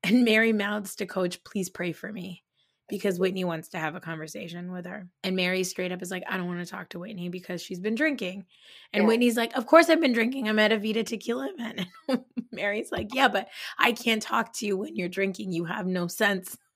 [0.04, 2.44] and Mary mouths to Coach, please pray for me.
[2.92, 5.08] Because Whitney wants to have a conversation with her.
[5.24, 7.80] And Mary straight up is like, I don't want to talk to Whitney because she's
[7.80, 8.46] been drinking.
[8.94, 9.08] And Yeah.
[9.08, 10.48] Whitney's like, Of course I've been drinking.
[10.48, 11.88] I'm at a Vida tequila event.
[12.10, 13.48] And Mary's like, Yeah, but
[13.80, 15.52] I can't talk to you when you're drinking.
[15.52, 16.58] You have no sense.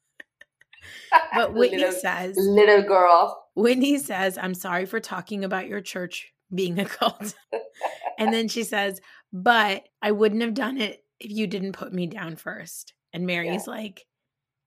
[1.33, 3.43] But Whitney little, says, little girl.
[3.55, 7.35] Whitney says, I'm sorry for talking about your church being a cult.
[8.19, 9.01] and then she says,
[9.33, 12.93] But I wouldn't have done it if you didn't put me down first.
[13.13, 14.05] And Mary's like,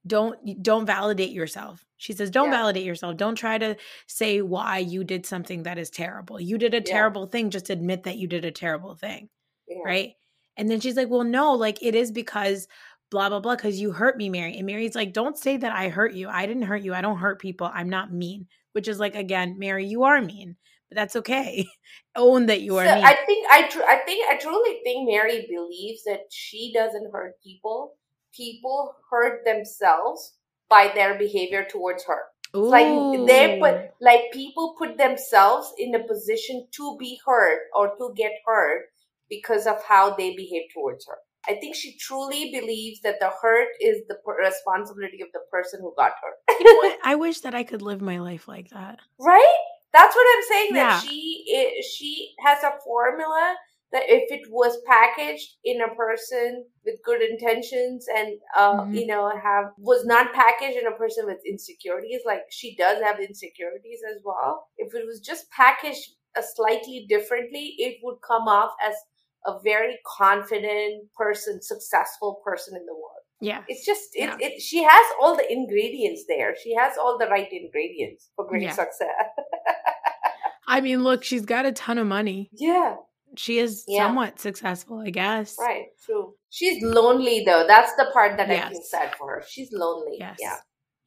[0.07, 1.85] don't don't validate yourself.
[1.97, 2.59] She says, Don't Yeah.
[2.59, 3.17] validate yourself.
[3.17, 6.41] Don't try to say why you did something that is terrible.
[6.41, 6.83] You did a Yeah.
[6.85, 7.51] terrible thing.
[7.51, 9.29] Just admit that you did a terrible thing.
[9.67, 9.79] Yeah.
[9.85, 10.15] Right.
[10.57, 12.69] And then she's like, Well, no, like it is because
[13.11, 14.57] blah, blah, blah, because you hurt me, Mary.
[14.57, 16.29] And Mary's like, Don't say that I hurt you.
[16.29, 16.95] I didn't hurt you.
[16.95, 17.71] I don't hurt people.
[17.73, 18.47] I'm not mean.
[18.73, 20.57] Which is like, again, Mary, you are mean,
[20.89, 21.67] but that's okay.
[22.17, 23.05] Own that you are So mean.
[23.05, 27.35] I think I tr- I think I truly think Mary believes that she doesn't hurt
[27.43, 27.97] people.
[28.37, 30.35] People hurt themselves
[30.69, 32.21] by their behavior towards her.
[32.55, 37.95] It's like they put like people put themselves in a position to be hurt or
[37.97, 38.87] to get hurt
[39.29, 41.17] because of how they behave towards her.
[41.47, 45.95] I think she truly believes that the hurt is the responsibility of the person who
[45.97, 46.13] got.
[46.59, 46.95] You know?
[47.05, 48.99] I wish that I could live my life like that.
[49.19, 49.57] right?
[49.93, 50.69] That's what I'm saying.
[50.75, 51.01] That Yeah.
[51.01, 53.57] she i- she has a formula
[53.93, 58.95] that if it was packaged in a person with good intentions and uh, Mhm.
[59.01, 63.19] you know have was not packaged in a person with insecurities, like she does have
[63.21, 64.69] insecurities as well.
[64.77, 68.95] If it was just packaged a slightly differently, it would come off as
[69.47, 73.05] a very confident person, successful person in the world.
[73.41, 73.63] Yeah.
[73.69, 74.37] It's just it, Yeah.
[74.41, 76.55] it she has all the ingredients there.
[76.63, 78.73] She has all the right ingredients for great Yeah.
[78.73, 79.09] success.
[80.67, 82.51] I mean, look, she's got a ton of money.
[82.53, 82.97] yeah,
[83.37, 84.07] She is Yeah.
[84.07, 85.57] somewhat successful, I guess.
[85.59, 86.35] right, true.
[86.51, 87.67] She's lonely though.
[87.67, 89.45] That's the part that I feel sad for her.
[89.49, 90.17] She's lonely.
[90.19, 90.39] Yes.
[90.41, 90.57] Yeah.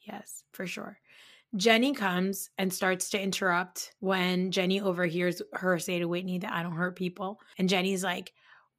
[0.02, 0.98] Yes, for sure.
[1.56, 6.64] Jenny comes and starts to interrupt when Jenny overhears her say to Whitney that I
[6.64, 7.42] don't hurt people.
[7.58, 8.32] And Jenny's like,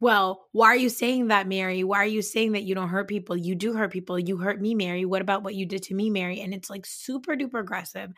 [0.03, 1.85] Well, why are you saying that, Mary?
[1.85, 3.37] Why are you saying that you don't hurt people?
[3.37, 4.19] You do hurt people.
[4.19, 5.05] You hurt me, Mary.
[5.05, 6.41] What about what you did to me, Mary?
[6.41, 8.11] And it's like super duper aggressive.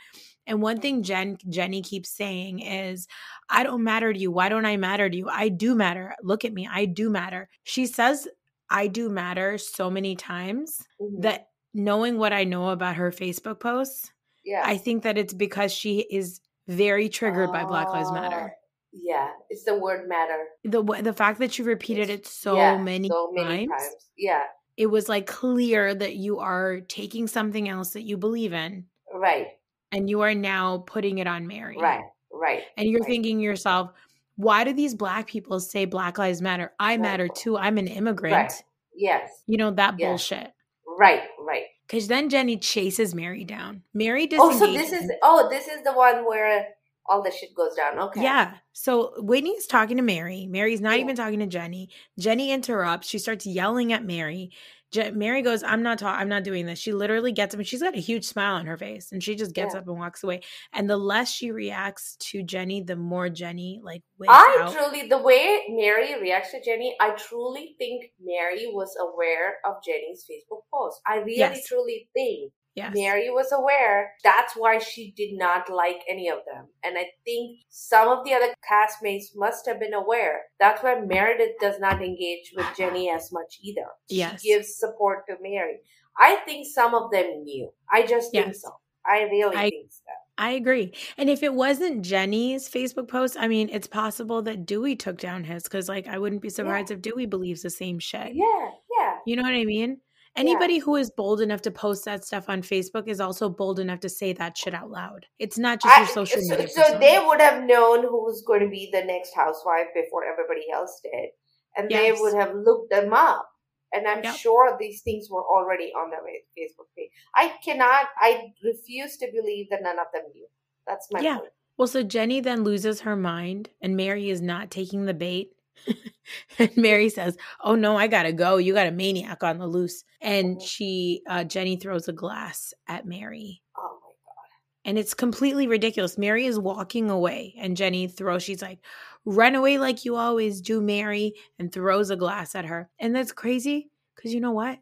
[0.47, 3.07] And one thing Jen Jenny keeps saying is,
[3.51, 4.31] I don't matter to you.
[4.31, 5.29] Why don't I matter to you?
[5.29, 6.15] I do matter.
[6.23, 6.67] Look at me.
[6.67, 7.51] I do matter.
[7.65, 8.27] She says
[8.71, 11.21] I do matter so many times Mhm.
[11.21, 14.11] that knowing what I know about her Facebook posts,
[14.43, 14.63] yeah.
[14.65, 18.55] I think that it's because she is very triggered by Black Lives Matter.
[18.97, 20.45] Yeah, it's the word matter.
[20.63, 23.95] The the fact that you repeated it so Yeah, many, so many times, times.
[24.17, 24.43] Yeah,
[24.77, 29.49] it was like clear that you are taking something else that you believe in right,
[29.91, 31.77] and you are now putting it on Mary.
[31.77, 32.63] right, right.
[32.77, 33.09] And you're right.
[33.11, 33.91] thinking to yourself,
[34.37, 36.73] why do these black people say Black Lives Matter?
[36.79, 37.01] I Right.
[37.01, 37.57] matter too.
[37.59, 38.35] I'm an immigrant.
[38.35, 38.63] Right.
[38.97, 40.11] Yes, You know, that Yeah.
[40.11, 40.53] bullshit.
[40.87, 41.65] right, right.
[41.87, 43.83] Because then Jenny chases Mary down.
[43.93, 44.41] Mary does.
[44.41, 46.69] Oh, so this is oh, this is the one where
[47.07, 47.99] all the shit goes down.
[47.99, 48.23] Okay.
[48.23, 48.55] Yeah.
[48.73, 50.47] So Whitney's talking to Mary.
[50.47, 51.05] Mary's not Yeah.
[51.05, 51.91] even talking to Jenny.
[52.19, 53.09] Jenny interrupts.
[53.09, 54.51] She starts yelling at Mary.
[54.91, 57.67] Je- Mary goes, "I'm not ta- I'm not doing this." She literally gets up and
[57.67, 59.81] she's got a huge smile on her face and she just gets Yeah.
[59.81, 60.43] up and walks away.
[60.73, 64.73] And the less she reacts to Jenny, the more Jenny like I out.
[64.73, 70.25] truly, the way Mary reacts to Jenny, I truly think Mary was aware of Jenny's
[70.31, 71.01] Facebook post.
[71.07, 71.67] I really, Yes.
[71.67, 72.93] truly think yes.
[72.95, 74.13] Mary was aware.
[74.23, 76.67] That's why she did not like any of them.
[76.83, 80.43] And I think some of the other castmates must have been aware.
[80.59, 83.87] That's why Meredith does not engage with Jenny as much either.
[84.09, 84.43] Yes.
[84.43, 85.79] She gives support to Mary.
[86.19, 87.71] I think some of them knew.
[87.93, 88.71] I just think so.
[89.07, 90.03] I really I- think so.
[90.37, 90.93] I agree.
[91.17, 95.45] And if it wasn't Jenny's Facebook post, I mean, it's possible that Duy took down
[95.45, 98.35] his because, like, I wouldn't be surprised if Duy believes the same shit.
[98.35, 99.19] Yeah, yeah.
[99.27, 100.01] You know what I mean?
[100.37, 104.01] Anybody who is bold enough to post that stuff on Facebook is also bold enough
[104.01, 105.27] to say that shit out loud.
[105.39, 106.69] It's not just your I- social so, media.
[106.69, 106.99] so persona.
[107.01, 111.01] they would have known who was going to be the next housewife before everybody else
[111.05, 111.31] did,
[111.77, 113.49] and they would have looked them up.
[113.93, 114.35] And I'm Yep.
[114.35, 116.19] sure these things were already on their
[116.59, 117.11] Facebook page.
[117.37, 118.07] I cannot.
[118.19, 120.49] I refuse to believe that none of them knew.
[120.85, 121.39] That's my Yeah.
[121.39, 121.53] point.
[121.77, 125.54] Well, so Jenny then loses her mind, and Mary is not taking the bait.
[126.59, 128.57] and Mary says, "Oh no, I gotta go.
[128.57, 130.63] You got a maniac on the loose." And Mhm.
[130.63, 134.51] she, uh, Jenny, throws a glass at Mary, Oh my god.
[134.85, 136.19] and it's completely ridiculous.
[136.19, 138.43] Mary is walking away, and Jenny throws.
[138.43, 138.85] She's like,
[139.25, 142.91] "Run away like you always do, Mary," and throws a glass at her.
[142.99, 144.79] And that's crazy because you know what?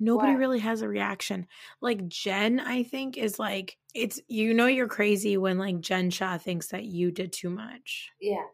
[0.00, 0.40] Nobody What?
[0.40, 1.46] really has a reaction.
[1.80, 6.38] Like Jen, I think is like it's you know you're crazy when like Jen Shah
[6.38, 8.12] thinks that you did too much.
[8.20, 8.44] Yeah.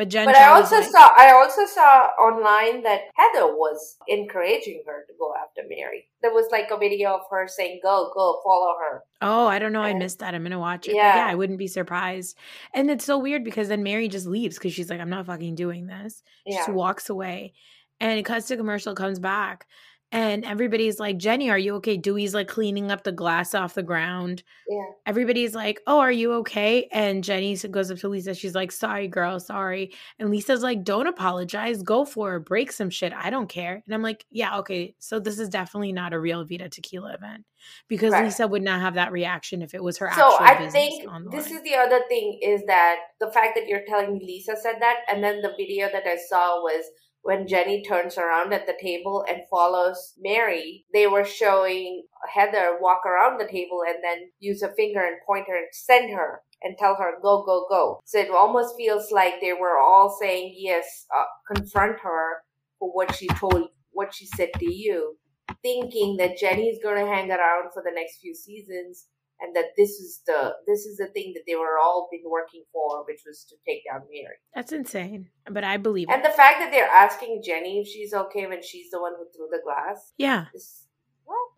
[0.00, 4.82] But Jen But I also like, saw I also saw online that Heather was encouraging
[4.86, 6.08] her to go after Mary.
[6.22, 9.74] There was like a video of her saying, "Go, go, follow her." Oh, I don't
[9.74, 9.82] know.
[9.82, 10.34] I missed that.
[10.34, 10.94] I'm gonna watch it.
[10.94, 11.16] Yeah.
[11.16, 12.38] yeah, I wouldn't be surprised.
[12.72, 15.54] And it's so weird because then Mary just leaves because she's like, I'm not fucking
[15.54, 16.22] doing this.
[16.46, 16.60] She Yeah.
[16.60, 17.52] just walks away.
[18.00, 19.66] And it cuts to commercial, comes back,
[20.12, 21.96] and everybody's like, Jenny, are you okay?
[21.96, 24.42] Duy's like cleaning up the glass off the ground.
[24.68, 24.84] Yeah.
[25.06, 26.88] Everybody's like, Oh, are you okay?
[26.92, 28.34] And Jenny goes up to Lisa.
[28.34, 29.92] She's like, Sorry, girl, sorry.
[30.18, 31.82] And Lisa's like, Don't apologize.
[31.82, 32.40] Go for it.
[32.40, 33.12] Break some shit.
[33.12, 33.82] I don't care.
[33.86, 34.94] And I'm like, Yeah, okay.
[34.98, 37.44] So this is definitely not a real Vida Tequila event
[37.88, 38.24] because Right.
[38.24, 41.46] Lisa would not have that reaction if it was her So actual I think this
[41.48, 41.56] line.
[41.56, 44.96] is the other thing is that the fact that you're telling me Lisa said that,
[45.10, 46.84] and then the video that I saw was
[47.22, 50.84] when Jenny turns around at the table and follows Mary.
[50.92, 55.46] They were showing Heather walk around the table and then use a finger and point
[55.48, 58.00] her and send her and tell her go go go.
[58.04, 62.42] So it almost feels like they were all saying yes, uh, confront her
[62.78, 65.16] for what she told, what she said to you,
[65.62, 69.06] thinking that Jenny's going to hang around for the next few seasons
[69.42, 72.64] and that this is the this is the thing that they were all been working
[72.72, 74.36] for, which was to take down Mary.
[74.54, 75.28] That's insane.
[75.50, 76.28] But I believe And it.
[76.28, 79.48] the fact that they're asking Jenny if she's okay when she's the one who threw
[79.50, 80.46] the glass yeah.
[80.54, 80.86] is?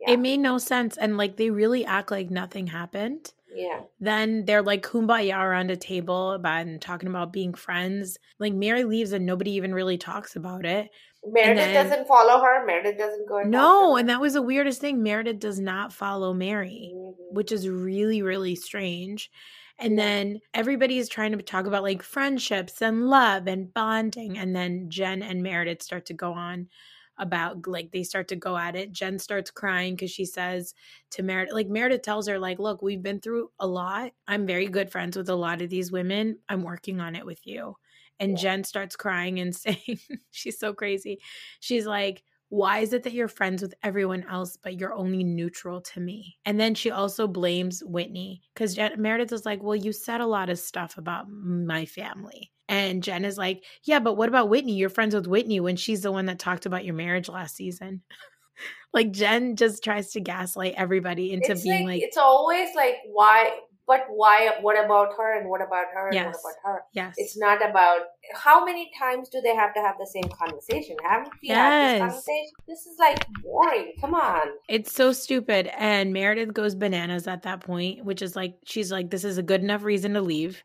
[0.01, 0.14] Yeah.
[0.14, 0.97] It made no sense.
[0.97, 3.33] And like they really act like nothing happened.
[3.55, 3.81] yeah.
[4.01, 8.18] Then they're like kumbaya around a table about and talking about being friends.
[8.40, 10.90] Like Mary leaves and nobody even really talks about it.
[11.25, 12.65] Meredith then- doesn't follow her.
[12.67, 13.43] Meredith doesn't go.
[13.43, 15.03] No, and that was the weirdest thing.
[15.03, 17.15] Meredith does not follow Mary, Mhm.
[17.33, 19.31] which is really, really strange.
[19.79, 24.37] And then everybody is trying to talk about like friendships and love and bonding.
[24.37, 26.69] And then Jen and Meredith start to go on
[27.19, 28.91] about like they start to go at it.
[28.93, 30.75] Jen starts crying because she says
[31.11, 34.13] to Meredith, like Meredith tells her, like, look, we've been through a lot.
[34.27, 36.39] I'm very good friends with a lot of these women.
[36.49, 37.77] I'm working on it with you.
[38.23, 38.43] And Yeah.
[38.43, 39.99] Jen starts crying and saying,
[40.31, 41.19] she's so crazy.
[41.61, 45.81] She's like, why is it that you're friends with everyone else, but you're only neutral
[45.81, 46.37] to me?
[46.45, 50.51] And then she also blames Whitney because Meredith is like, well, you said a lot
[50.51, 52.53] of stuff about my family.
[52.69, 54.75] And Jen is like, yeah, but what about Whitney?
[54.75, 58.03] You're friends with Whitney when she's the one that talked about your marriage last season.
[58.93, 62.97] like Jen just tries to gaslight everybody into it's being like, like, it's always like
[63.07, 63.51] why,
[63.87, 64.51] but why?
[64.61, 66.38] What about her and what about her and Yes.
[66.42, 66.83] what about her?
[66.92, 67.14] yes.
[67.16, 68.01] It's not about
[68.35, 70.97] how many times do they have to have the same conversation?
[71.03, 72.53] Haven't we had this conversation?
[72.68, 73.92] This is like boring.
[74.01, 74.49] Come on.
[74.68, 75.68] It's so stupid.
[75.77, 79.42] And Meredith goes bananas at that point, which is like, she's like, this is a
[79.42, 80.62] good enough reason to leave.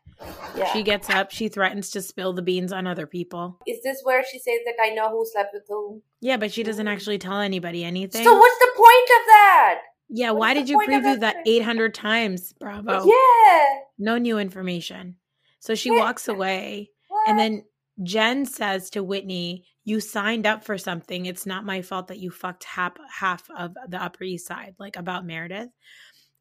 [0.56, 0.72] Yeah.
[0.72, 3.58] She gets up, she threatens to spill the beans on other people.
[3.66, 6.02] is this where she says that I know who slept with whom?
[6.20, 8.24] Yeah, but she doesn't actually tell anybody anything.
[8.24, 9.80] So what's the point of that?
[10.08, 12.52] Yeah, what why did you preview that that 800 times?
[12.58, 13.04] Bravo.
[13.06, 13.64] Yeah.
[13.98, 15.16] No new information.
[15.60, 15.98] So she Yeah.
[15.98, 16.90] walks away.
[17.08, 17.28] What?
[17.28, 17.64] And then
[18.02, 21.24] Jen says to Whitney, You signed up for something.
[21.26, 24.96] It's not my fault that you fucked half, half of the Upper East Side, like
[24.96, 25.70] about Meredith.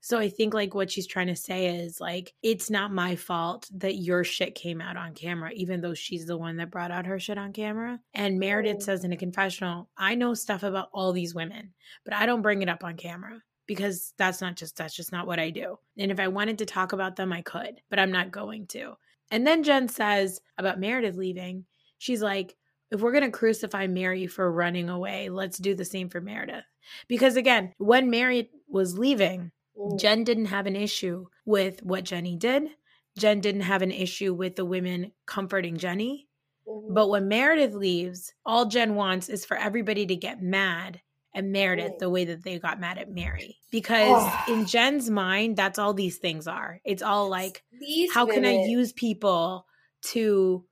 [0.02, 3.68] So I think like what she's trying to say is like, it's not my fault
[3.76, 7.06] that your shit came out on camera, even though she's the one that brought out
[7.08, 8.00] her shit on camera.
[8.14, 8.84] And Meredith Mm.
[8.84, 11.74] says in a confessional, I know stuff about all these women,
[12.06, 15.28] but I don't bring it up on camera because that's not just that's just not
[15.28, 15.78] what I do.
[15.98, 18.94] And if I wanted to talk about them, I could, but I'm not going to.
[19.30, 21.66] And then Jen says about Meredith leaving,
[21.98, 22.56] she's like,
[22.92, 26.64] if we're going to crucify Mary for running away, let's do the same for Meredith.
[27.10, 30.00] Because again, when Mary was leaving, Mm.
[30.00, 32.70] Jen didn't have an issue with what Jenny did.
[33.18, 36.28] Jen didn't have an issue with the women comforting Jenny.
[36.68, 36.94] Mhm.
[36.94, 41.02] But when Meredith leaves, all Jen wants is for everybody to get mad
[41.38, 43.58] and Meredith the way that they got mad at Mary.
[43.72, 46.82] Because in Jen's mind, that's all these things are.
[46.84, 49.68] It's all like, These how can I use people
[50.06, 50.66] to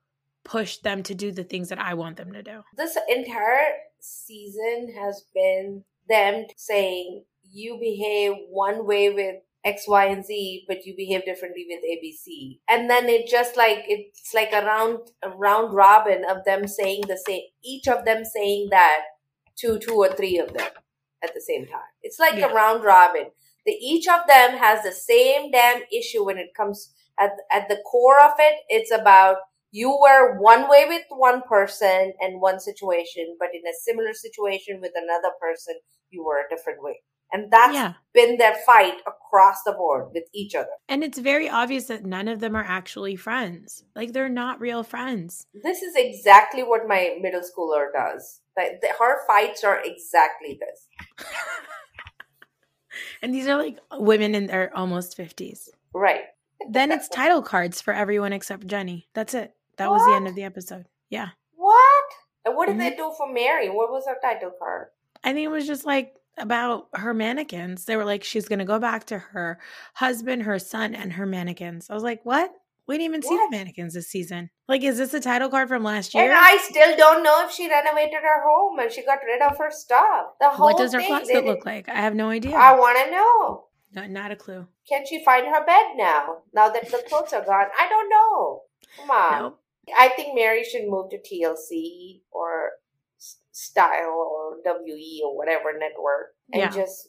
[0.44, 2.62] push them to do the things that I want them to do?
[2.76, 10.24] this entire season has been them saying you behave one way with X, Y, and
[10.24, 12.60] Z, but you behave differently with ABC.
[12.70, 17.04] And then it just like it's like a round a round robin of them saying
[17.08, 19.02] the same each of them saying that
[19.58, 20.70] to two or three of them
[21.24, 21.92] at the same time.
[22.04, 22.48] It's like Yeah.
[22.52, 23.32] a round robin.
[23.66, 27.78] The each of them has the same damn issue when it comes at at the
[27.78, 29.38] core of it, it's about
[29.72, 34.80] you were one way with one person and one situation, but in a similar situation
[34.82, 35.76] with another person,
[36.10, 37.02] you were a different way.
[37.32, 37.94] And that's yeah.
[38.14, 40.70] been their fight across the board with each other.
[40.88, 43.84] And it's very obvious that none of them are actually friends.
[43.96, 45.48] Like they're not real friends.
[45.54, 48.42] This is exactly what my middle schooler does.
[48.56, 51.28] Like the, her fights are exactly this.
[53.22, 55.70] And these are like women in their almost 50s.
[55.94, 56.22] Right.
[56.70, 59.08] Then it's title cards for everyone except Jenny.
[59.14, 59.54] That's it.
[59.78, 60.86] That was the end of the episode.
[61.10, 61.30] Yeah.
[61.56, 62.06] What?
[62.46, 62.80] And what did Mhm.
[62.80, 63.70] they do for Mary?
[63.70, 64.88] What was her title card?
[65.24, 67.86] I think it was just like about her mannequins.
[67.86, 69.60] They were like, she's going to go back to her
[69.96, 71.90] husband, her son, and her mannequins.
[71.90, 72.52] I was like, what?
[72.88, 74.52] We didn't even see the mannequins this season.
[74.68, 76.26] Like, is this a title card from last year?
[76.26, 79.58] And I still don't know if she renovated her home and she got rid of
[79.58, 80.28] her stuff.
[80.40, 81.90] The whole what does her closet look like?
[81.90, 82.56] I have no idea.
[82.56, 83.64] I want to know.
[83.92, 84.68] not, not a clue.
[84.88, 86.44] Can she find her bed now?
[86.54, 87.66] Now that the clothes are gone?
[87.80, 88.62] I don't know.
[89.00, 89.42] Come on.
[89.42, 89.60] Nope.
[89.98, 92.72] I think Mary should move to TLC or
[93.56, 96.70] Style or WE or whatever network and Yeah.
[96.70, 97.08] just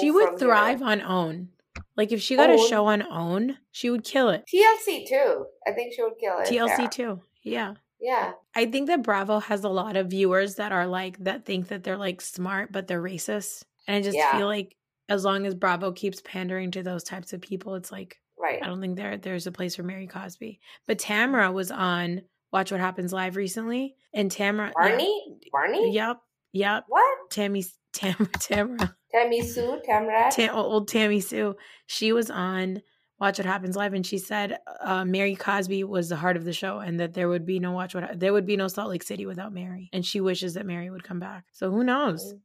[0.00, 0.88] She would thrive there.
[0.88, 1.48] on OWN.
[1.96, 4.44] Like, if she got a show on OWN, she would kill it.
[4.52, 5.46] TLC too.
[5.66, 6.48] I think she would kill it.
[6.48, 6.88] TLC there.
[6.88, 7.20] too.
[7.42, 7.74] Yeah.
[8.00, 8.32] Yeah.
[8.54, 11.84] I think that Bravo has a lot of viewers that are like that think that
[11.84, 13.62] they're like smart but they're racist.
[13.86, 14.36] And I just Yeah.
[14.36, 14.74] feel like
[15.08, 18.60] as long as Bravo keeps pandering to those types of people, it's like Right.
[18.62, 20.58] I don't think there there's a place for Mary Cosby.
[20.86, 25.38] But Tamara was on Watch What Happens Live recently, and Tamara Barney?
[25.52, 25.92] Barney?
[25.92, 26.18] Yep,
[26.52, 26.84] yep.
[26.88, 27.30] What?
[27.30, 29.80] Tammy Tam Tamara Tammy Sue?
[29.88, 30.30] Tamra?
[30.30, 31.56] Tam, old Tammy Sue.
[31.86, 32.82] She was on
[33.18, 36.52] Watch What Happens Live, and she said uh, Mary Cosby was the heart of the
[36.52, 38.90] show, and that there would be no Watch What Ha- there would be no Salt
[38.90, 41.44] Lake City without Mary, and she wishes that Mary would come back.
[41.52, 42.34] So who knows?
[42.34, 42.40] Mm.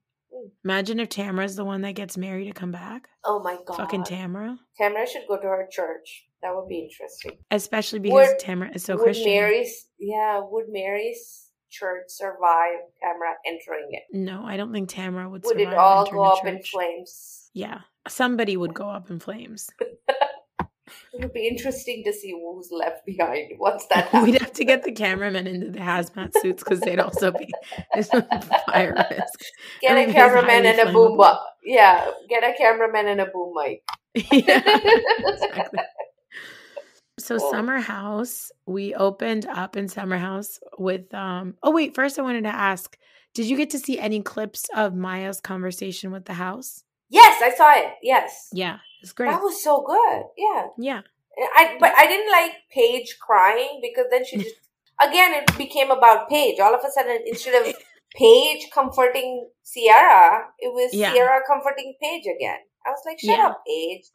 [0.65, 3.07] Imagine if Tamara's the one that gets Mary to come back.
[3.23, 3.77] oh my god.
[3.77, 6.25] Fucking Tamara, Tamara should go to her church.
[6.45, 7.39] That would be interesting.
[7.49, 9.25] especially because Would- Tamara is so would Christian.
[9.25, 14.03] Mary's yeah, would Mary's church survive Tamara entering it?
[14.13, 15.43] no, I don't think Tamara would.
[15.43, 17.49] Would it all go up in flames?
[17.55, 19.69] Yeah, somebody would go up in flames.
[21.13, 24.83] It would be interesting to see who's left behind once that We'd have to get
[24.83, 27.51] the cameramen into the hazmat suits because they'd also be
[27.93, 29.39] there's fire risk.
[29.81, 33.81] Get a cameraman and a boom bu- Yeah, get a cameraman and a boom mic.
[34.31, 34.61] yeah,
[35.25, 35.79] exactly.
[37.17, 37.51] So Cool.
[37.51, 42.43] Summer House, we opened up in Summer House with um oh wait, first I wanted
[42.43, 42.97] to ask,
[43.33, 46.83] did you get to see any clips of Mya's conversation with the house?
[47.09, 47.93] Yes, I saw it.
[48.01, 48.49] Yes.
[48.51, 49.29] Yeah, it's great.
[49.31, 50.23] That was so good.
[50.37, 50.67] Yeah.
[50.77, 51.01] yeah.
[51.55, 54.55] I but I didn't like Paige crying because then she just
[55.01, 56.59] again it became about Paige.
[56.59, 57.75] All of a sudden instead of
[58.15, 61.13] Paige comforting Ciara, it was Yeah.
[61.13, 62.59] Ciara comforting Paige again.
[62.85, 63.49] I was like, shut Yeah.
[63.49, 64.05] up, Paige.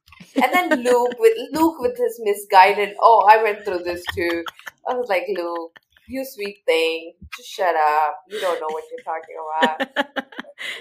[0.42, 4.44] And then Luke with Luke with his misguided, oh, I went through this too.
[4.88, 5.72] I was like, Luke,
[6.06, 8.16] you sweet thing, just shut up.
[8.28, 9.78] You don't know what you're talking about.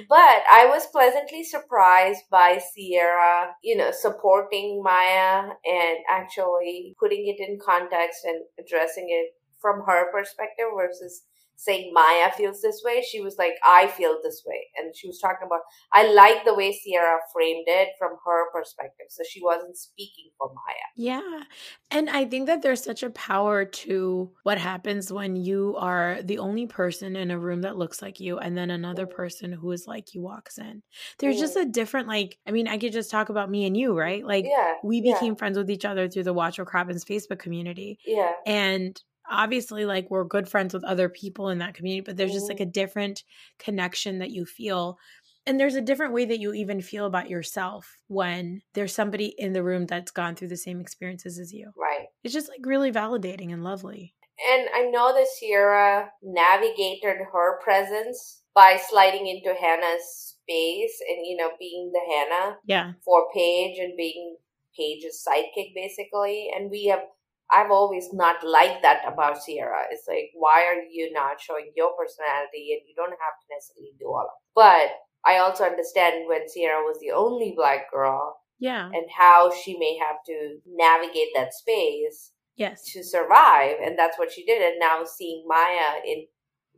[0.09, 7.39] But I was pleasantly surprised by Ciara, you know, supporting Mya and actually putting it
[7.39, 11.23] in context and addressing it from her perspective versus
[11.59, 13.01] saying Mya feels this way.
[13.01, 14.67] She was like, I feel this way.
[14.77, 15.59] And she was talking about,
[15.91, 19.07] I like the way Ciara framed it from her perspective.
[19.09, 20.85] So she wasn't speaking for Mya.
[20.95, 21.43] Yeah.
[21.91, 26.39] And I think that there's such a power to what happens when you are the
[26.39, 29.15] only person in a room that looks like you and then another mm-hmm.
[29.17, 30.81] person who is like you walks in.
[31.17, 31.67] There's just mm-hmm.
[31.67, 34.25] a different, like, I mean, I could just talk about me and you, right?
[34.25, 34.75] Like, yeah.
[34.81, 37.99] we yeah, became friends with each other through the Watch What Happens Facebook community.
[38.05, 38.31] Yeah.
[38.45, 38.97] And
[39.29, 42.57] obviously, like, we're good friends with other people in that community, but there's just like
[42.57, 42.69] mm-hmm.
[42.69, 43.23] a different
[43.57, 44.97] connection that you feel.
[45.45, 49.53] And there's a different way that you even feel about yourself when there's somebody in
[49.53, 51.71] the room that's gone through the same experiences as you.
[51.77, 52.07] Right.
[52.23, 54.13] It's just like really validating and lovely.
[54.51, 61.37] And I know that Ciara navigated her presence by sliding into Hannah's space and, you
[61.37, 62.91] know, being the Hannah Yeah.
[63.03, 64.37] for Paige and being
[64.77, 66.51] Paige's sidekick, basically.
[66.55, 67.01] And we have,
[67.51, 69.83] I've always not liked that about Ciara.
[69.91, 73.93] It's like, why are you not showing your personality and you don't have to necessarily
[73.99, 74.43] do all of it.
[74.55, 74.89] But
[75.25, 78.85] I also understand when Ciara was the only black girl Yeah.
[78.93, 82.83] and how she may have to navigate that space Yes.
[82.91, 86.27] to survive and that's what she did and now seeing mya in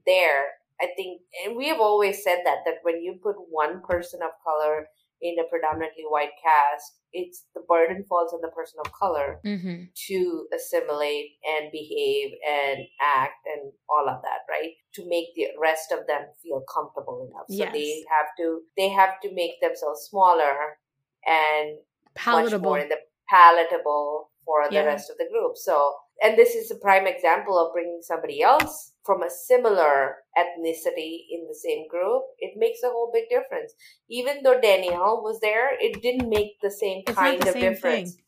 [0.06, 0.46] there
[0.80, 4.30] i think and we have always said that that when you put one person of
[4.44, 4.88] color
[5.22, 9.84] in a predominantly white cast it's the burden falls on the person of color Mm-hmm.
[10.08, 15.92] to assimilate and behave and act and all of that right to make the rest
[15.92, 17.74] of them feel comfortable enough so Yes.
[17.74, 20.78] they have to they have to make themselves smaller
[21.26, 21.78] and
[22.16, 22.76] Palatable.
[22.76, 22.98] in the
[23.30, 25.56] palatable for the rest of the group.
[25.56, 31.26] So, and this is a prime example of bringing somebody else from a similar ethnicity
[31.32, 32.24] in the same group.
[32.40, 33.74] It makes a whole big difference.
[34.10, 37.62] Even though Danielle was there, it didn't make the same It's kind the of same
[37.74, 38.14] difference.
[38.16, 38.24] thing.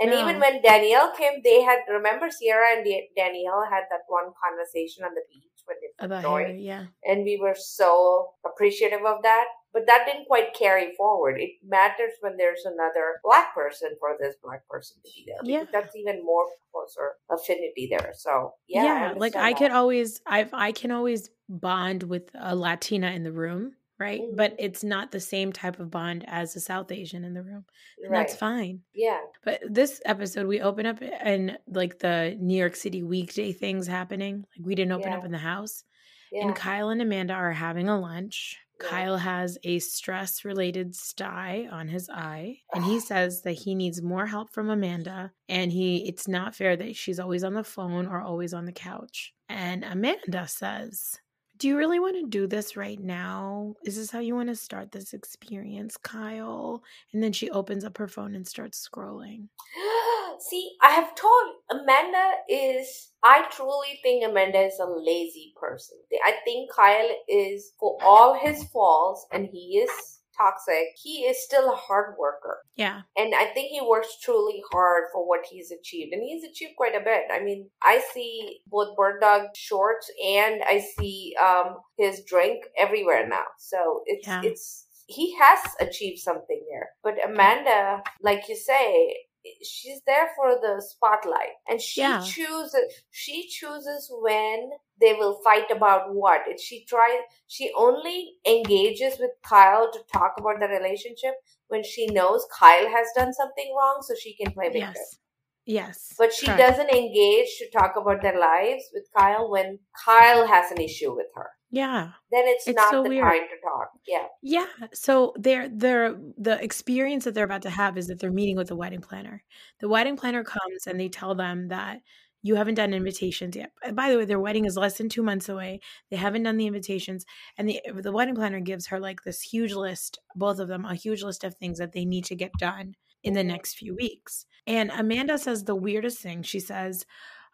[0.00, 0.20] And No.
[0.20, 2.84] even when Danielle came, they had remember Ciara and
[3.16, 6.86] Danielle had that one conversation on the beach when they About joy yeah.
[7.04, 9.46] and we were so appreciative of that.
[9.72, 11.38] But that didn't quite carry forward.
[11.40, 15.38] It matters when there's another black person for this black person to be there.
[15.60, 15.64] Yeah.
[15.70, 18.12] that's even more closer affinity there.
[18.16, 19.58] So yeah, yeah, like I that.
[19.58, 24.22] could always I've I can always bond with a Latina in the room, right?
[24.34, 24.56] But Mhm.
[24.58, 27.64] it's not the same type of bond as a South Asian in the room.
[28.02, 28.18] And right.
[28.26, 28.80] that's fine.
[28.94, 33.86] Yeah, But this episode we open up in like the New York City weekday things
[33.86, 34.44] happening.
[34.56, 35.18] Like we didn't open Yeah.
[35.18, 35.84] up in the house.
[36.32, 38.58] yeah, And Kyle and Amanda are having a lunch.
[38.82, 38.88] Yeah.
[38.88, 44.02] Kyle has a stress related sty on his eye and he says that he needs
[44.02, 48.06] more help from Amanda and he it's not fair that she's always on the phone
[48.06, 49.32] or always on the couch.
[49.48, 51.18] And Amanda says,
[51.58, 53.74] "Do you really want to do this right now?
[53.84, 56.82] Is this how you want to start this experience, Kyle?"
[57.12, 59.48] And then she opens up her phone and starts scrolling.
[60.40, 63.12] See, I have told Amanda is.
[63.24, 65.98] I truly think Amanda is a lazy person.
[66.24, 70.86] I think Kyle is, for all his faults, and he is toxic.
[71.02, 72.58] He is still a hard worker.
[72.76, 73.02] Yeah.
[73.16, 76.12] And I think he works truly hard for what he's achieved.
[76.12, 77.24] And he's achieved quite a bit.
[77.32, 83.26] I mean, I see both Bird Dog shorts and I see um his drink everywhere
[83.28, 83.44] now.
[83.58, 84.42] So it's Yeah.
[84.44, 86.90] it's he has achieved something there.
[87.02, 89.16] But Amanda, like you say,
[89.62, 91.54] she's there for the spotlight.
[91.68, 92.20] And she Yeah.
[92.20, 94.70] chooses she chooses when
[95.00, 96.46] they will fight about what.
[96.46, 101.34] And she tries she only engages with Kyle to talk about the relationship
[101.68, 104.92] when she knows Kyle has done something wrong so she can play victim.
[104.94, 105.18] Yes.
[105.66, 106.14] Yes.
[106.18, 106.60] But she correct.
[106.60, 111.26] doesn't engage to talk about their lives with Kyle when Kyle has an issue with
[111.34, 111.50] her.
[111.70, 112.12] Yeah.
[112.30, 113.24] Then it's, It's not so the weird.
[113.24, 113.90] time to talk.
[114.06, 114.26] Yeah.
[114.42, 114.66] Yeah.
[114.94, 118.68] So they're they're the experience that they're about to have is that they're meeting with
[118.68, 119.42] the wedding planner.
[119.80, 122.00] The wedding planner comes and they tell them that
[122.42, 123.72] you haven't done invitations yet.
[123.92, 125.80] By the way, their wedding is less than two months away.
[126.10, 127.26] They haven't done the invitations,
[127.58, 130.94] and the the wedding planner gives her like this huge list, both of them, a
[130.94, 132.94] huge list of things that they need to get done
[133.24, 133.46] in the Mhm.
[133.46, 134.46] next few weeks.
[134.66, 136.42] And Amanda says the weirdest thing.
[136.42, 137.04] She says,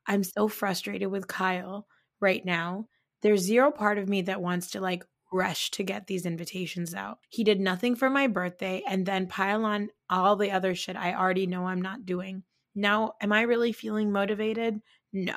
[0.06, 1.88] "I'm so frustrated with Kyle
[2.20, 2.86] right now.
[3.24, 7.18] There's zero part of me that wants to like rush to get these invitations out.
[7.30, 11.14] He did nothing for my birthday and then pile on all the other shit I
[11.14, 12.44] already know I'm not doing.
[12.76, 14.80] Now, am I really feeling motivated?
[15.12, 15.34] No,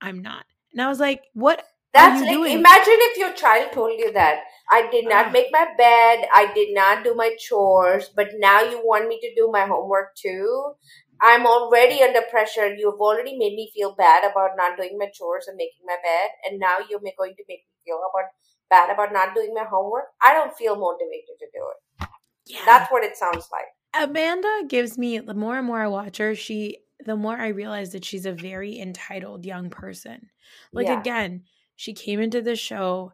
[0.00, 0.44] I'm not.
[0.72, 1.64] And I was like, what
[1.94, 2.58] That's you like doing?
[2.58, 5.30] imagine if your child told you that I did not Ah.
[5.30, 9.34] make my bed, I did not do my chores, but now you want me to
[9.34, 10.74] do my homework too.
[11.20, 12.74] I'm already under pressure.
[12.74, 16.30] You've already made me feel bad about not doing my chores and making my bed,
[16.44, 18.30] and now you're going to make me feel about
[18.70, 20.04] bad about not doing my homework.
[20.22, 22.08] I don't feel motivated to do it.
[22.46, 22.60] Yeah.
[22.64, 23.66] That's what it sounds like.
[23.92, 27.92] Amanda gives me the more and more I watch her, she the more I realize
[27.92, 30.30] that she's a very entitled young person.
[30.72, 31.00] Like Yeah.
[31.00, 31.44] again,
[31.76, 33.12] she came into the show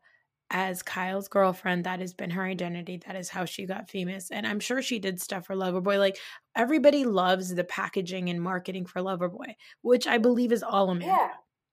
[0.51, 1.85] as Kyle's girlfriend.
[1.85, 3.01] That has been her identity.
[3.07, 4.31] That is how she got famous.
[4.31, 5.99] And I'm sure she did stuff for Loverboy.
[5.99, 6.19] Like
[6.55, 11.07] everybody loves the packaging and marketing for Loverboy, which I believe is all Amanda.
[11.15, 11.29] Yeah.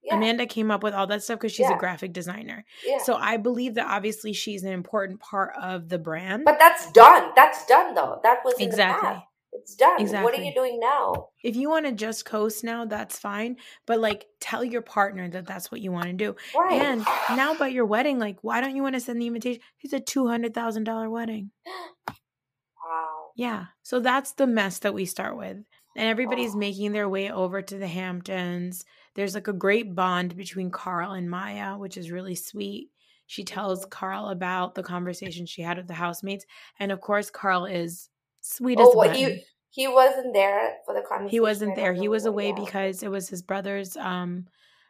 [0.06, 0.18] Yeah.
[0.18, 1.76] Amanda came up with all that stuff because she's Yeah.
[1.76, 2.66] a graphic designer.
[2.86, 2.98] yeah.
[2.98, 6.44] So I believe that obviously she's an important part of the brand.
[6.44, 7.32] but that's done.
[7.38, 8.20] That's done though.
[8.24, 9.24] That was exactly.
[9.64, 10.02] It's done.
[10.02, 10.24] Exactly.
[10.26, 11.30] What are you doing now?
[11.42, 13.56] If you want to just coast now, that's fine.
[13.86, 16.36] But like, tell your partner that that's what you want to do.
[16.54, 16.82] Right.
[16.82, 17.06] And
[17.38, 19.62] now, about your wedding, like, why don't you want to send the invitation?
[19.80, 21.52] It's a two hundred thousand dollar wedding.
[22.08, 23.32] wow.
[23.36, 23.66] Yeah.
[23.84, 25.58] So that's the mess that we start with,
[25.96, 28.84] and everybody's making their way over to the Hamptons.
[29.16, 32.90] There's like a great bond between Carl and Mya, which is really sweet.
[33.28, 33.90] She tells Mhm.
[33.92, 36.46] Carl about the conversation she had with the housemates,
[36.80, 38.10] and of course, Carl is
[38.42, 39.40] sweet as Oh, well, button.
[39.74, 41.30] He wasn't there for the conversation.
[41.32, 42.64] he wasn't there he was away yeah.
[42.64, 44.46] because it was his brother's um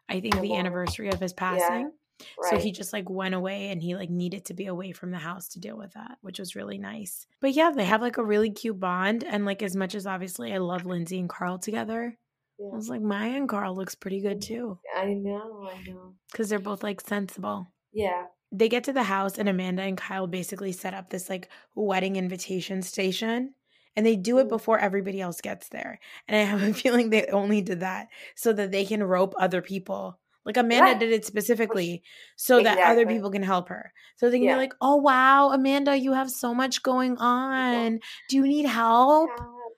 [0.09, 2.49] i think the anniversary of his passing Yeah, right.
[2.51, 5.17] So he just like went away and he like needed to be away from the
[5.17, 7.25] house to deal with that, which was really nice.
[7.41, 9.23] But yeah, they have like a really cute bond.
[9.23, 12.15] And like as much as obviously I love Lindsay and Carl together,
[12.59, 12.69] Yeah.
[12.71, 14.77] I was like, Mya and Carl looks pretty good too.
[14.95, 16.13] I know, I know.
[16.31, 17.67] Because they're both like sensible.
[17.91, 18.25] Yeah.
[18.51, 22.15] They get to the house and Amanda and Kyle basically set up this like wedding
[22.15, 23.55] invitation station.
[23.95, 24.49] And they do it Mm.
[24.49, 25.99] before everybody else gets there.
[26.27, 29.61] And I have a feeling they only did that so that they can rope other
[29.61, 30.19] people.
[30.45, 30.99] Like Amanda Right.
[30.99, 32.03] did it specifically
[32.35, 33.93] so that other people can help her.
[34.17, 34.55] So they can Yeah.
[34.55, 37.99] be like, oh, wow, Amanda, you have so much going on.
[38.29, 39.29] Do you need help?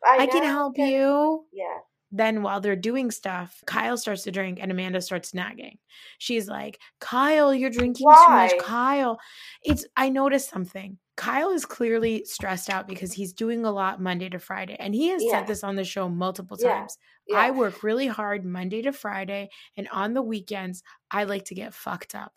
[0.08, 1.46] I, can help you.
[1.52, 1.78] Yeah.
[2.12, 5.78] Then while they're doing stuff, Kyle starts to drink and Amanda starts nagging.
[6.18, 8.54] She's like, Kyle, you're drinking too much.
[8.60, 9.20] Kyle.
[9.64, 10.98] It's I noticed something.
[11.16, 14.76] Kyle is clearly stressed out because he's doing a lot Monday to Friday.
[14.80, 15.32] And he has Yeah.
[15.32, 16.80] said this on the show multiple Yeah.
[16.80, 16.98] times.
[17.28, 17.38] Yeah.
[17.40, 21.74] I work really hard Monday to Friday, and on the weekends, I like to get
[21.74, 22.34] fucked up.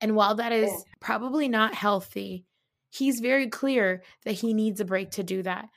[0.00, 0.78] And while that is Yeah.
[1.00, 2.46] probably not healthy,
[2.90, 5.68] he's very clear that he needs a break to do that.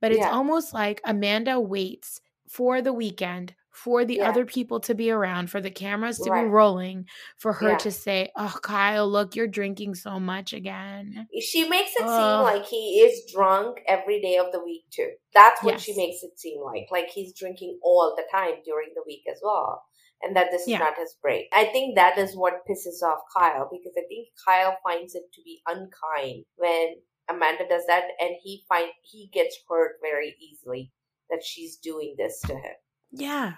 [0.00, 0.30] But it's Yeah.
[0.30, 4.28] almost like Amanda waits for the weekend for the Yeah.
[4.28, 7.06] other people to be around, for the cameras to be rolling,
[7.38, 7.78] for her Yeah.
[7.78, 11.28] to say, Oh, Kyle, look, you're drinking so much again.
[11.40, 12.08] She makes it seem
[12.42, 15.10] like he is drunk every day of the week too.
[15.34, 16.86] That's what she makes it seem like.
[16.90, 19.82] Like he's drinking all the time during the week as well.
[20.22, 21.48] And that this is not his break.
[21.52, 25.42] I think that is what pisses off Kyle because I think Kyle finds it to
[25.42, 26.94] be unkind when
[27.28, 30.92] Amanda does that and he find he gets hurt very easily
[31.28, 32.74] that she's doing this to him.
[33.14, 33.54] Yeah.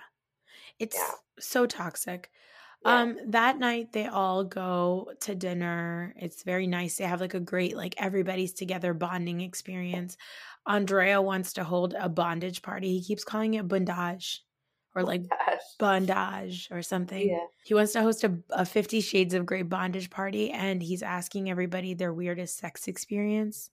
[0.79, 1.13] It's Yeah.
[1.39, 2.31] so toxic.
[2.85, 3.01] Yeah.
[3.01, 6.15] Um, that night they all go to dinner.
[6.17, 6.97] It's very nice.
[6.99, 10.17] They have like a great, like everybody's together bonding experience.
[10.67, 12.99] Andrea wants to hold a bondage party.
[12.99, 14.45] He keeps calling it bondage
[14.95, 15.61] or like Gosh.
[15.79, 17.29] bondage or something.
[17.29, 17.47] Yeah.
[17.65, 21.51] He wants to host a, a 50 Shades of Grey bondage party and he's asking
[21.51, 23.71] everybody their weirdest sex experience.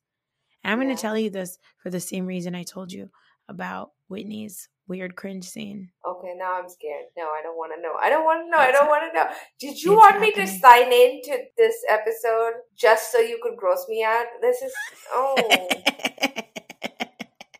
[0.63, 0.95] And I'm going Yeah.
[0.95, 3.11] to tell you this for the same reason I told you
[3.49, 5.89] about Whitney's weird cringe scene.
[6.07, 7.05] Okay, now I'm scared.
[7.17, 7.93] No, I don't want to know.
[8.01, 8.57] I don't want to know.
[8.57, 9.27] I don't want to know.
[9.59, 13.57] Did you it's want me to sign in to this episode just so you could
[13.57, 14.25] gross me out?
[14.41, 14.73] This is
[15.11, 15.35] oh,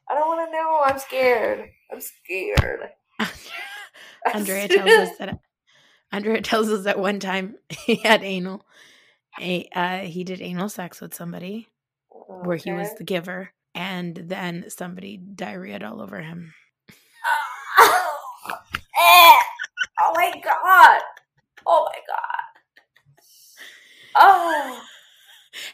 [0.10, 0.82] I don't want to know.
[0.86, 1.70] I'm scared.
[1.92, 2.90] I'm scared.
[4.34, 5.40] Andrea tells us that
[6.12, 8.66] Andrea tells us that one time he had anal.
[9.42, 11.68] A, uh, he did anal sex with somebody
[12.10, 16.54] where he was the giver, and then somebody diarrheaed all over him.
[19.06, 21.02] Oh my god!
[21.66, 22.44] Oh my god!
[24.16, 24.82] Oh,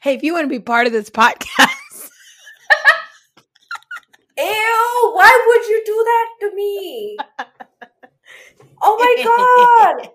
[0.01, 1.39] Hey, if you want to be part of this podcast,
[4.37, 5.11] ew!
[5.13, 7.17] Why would you do that to me?
[8.81, 10.09] Oh my god!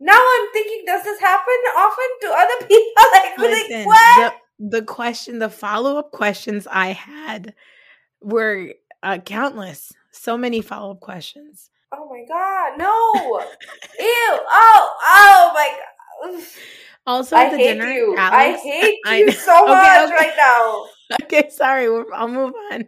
[0.00, 3.04] Now I'm thinking, does this happen often to other people?
[3.12, 4.34] Like, Listen, like what?
[4.58, 7.54] the the question, the follow up questions I had
[8.20, 9.92] were uh, countless.
[10.16, 11.70] So many follow up questions.
[11.92, 13.38] Oh my god, no!
[14.00, 14.38] Ew!
[14.50, 15.78] Oh, oh my
[16.32, 16.42] god!
[17.06, 18.16] Also, I the hate dinner, you.
[18.18, 20.14] Alex, I hate I you so Okay, much okay.
[20.14, 20.86] right now.
[21.22, 22.86] okay, sorry, I'll move on.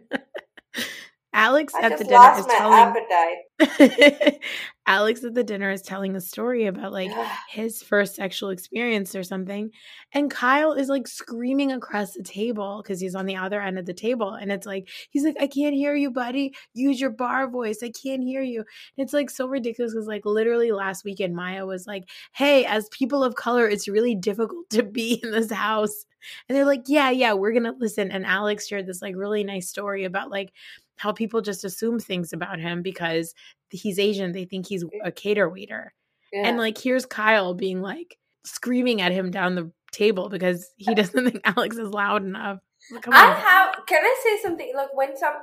[1.33, 3.37] Alex I at the dinner is my telling appetite.
[4.87, 7.11] Alex at the dinner is telling a story about like
[7.49, 9.69] his first sexual experience or something.
[10.13, 13.85] And Kyle is like screaming across the table because he's on the other end of
[13.85, 14.33] the table.
[14.33, 16.53] And it's like, he's like, I can't hear you, buddy.
[16.73, 17.79] Use your bar voice.
[17.83, 18.59] I can't hear you.
[18.59, 22.89] And it's like so ridiculous because, like, literally last weekend, Mya was like, Hey, as
[22.89, 26.05] people of color, it's really difficult to be in this house.
[26.47, 28.11] And they're like, Yeah, yeah, we're going to listen.
[28.11, 30.51] And Alex shared this like really nice story about like
[30.99, 33.33] how people just assume things about him because
[33.69, 34.33] he's Asian.
[34.33, 35.93] They think he's a cater waiter.
[36.33, 36.47] Yeah.
[36.47, 41.23] And like here's Kyle being like screaming at him down the table because he doesn't
[41.31, 42.59] think Alex is loud enough.
[43.01, 43.35] Come I on.
[43.37, 43.75] have.
[43.87, 44.71] Can I say something?
[44.75, 45.33] Like when some,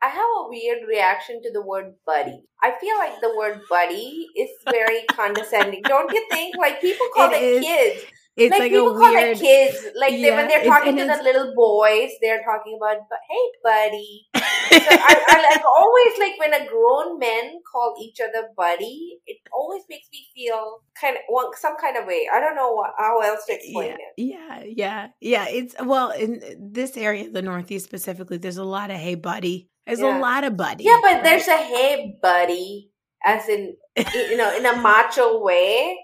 [0.00, 2.42] I have a weird reaction to the word buddy.
[2.62, 5.82] I feel like the word buddy is very condescending.
[5.82, 6.56] Don't you think?
[6.56, 8.04] Like people call It it kids.
[8.36, 9.36] It's like, like, people a call weird.
[9.36, 9.86] it kids.
[9.94, 14.26] Like they, when they're talking to the little boys, they're talking about, "But hey, buddy."
[14.72, 19.18] So I, I like always like when a grown men call each other buddy.
[19.26, 22.26] It always makes me feel kind of one some kind of way.
[22.32, 24.64] I don't know what, how else to explain yeah, it.
[24.64, 25.46] yeah, yeah, yeah.
[25.48, 28.38] It's well in this area, the Northeast specifically.
[28.38, 29.68] There's a lot of hey, buddy.
[29.86, 30.18] There's Yeah.
[30.18, 30.84] a lot of buddy.
[30.84, 32.90] Yeah, but there's a hey, buddy,
[33.24, 35.98] as in you know, in a macho way.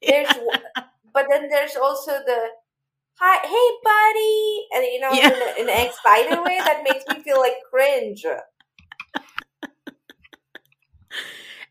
[0.06, 0.28] There's,
[1.14, 2.48] but then there's also the
[3.14, 5.28] hi, hey, buddy, and you know, Yeah.
[5.28, 8.24] in, a, in an excited way that makes me feel like cringe.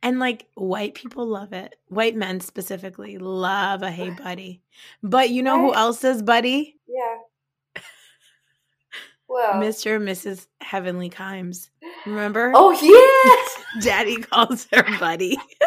[0.01, 1.75] And like white people love it.
[1.89, 4.61] White men specifically love a hey buddy.
[5.03, 6.77] But you know who else says buddy?
[6.87, 7.81] Yeah.
[9.31, 9.53] Well.
[9.61, 9.97] Mr.
[9.97, 10.47] and Mrs.
[10.59, 11.69] Heavenly Kimes.
[12.07, 12.51] Remember?
[12.55, 13.63] Oh yes.
[13.85, 15.37] Daddy calls her buddy.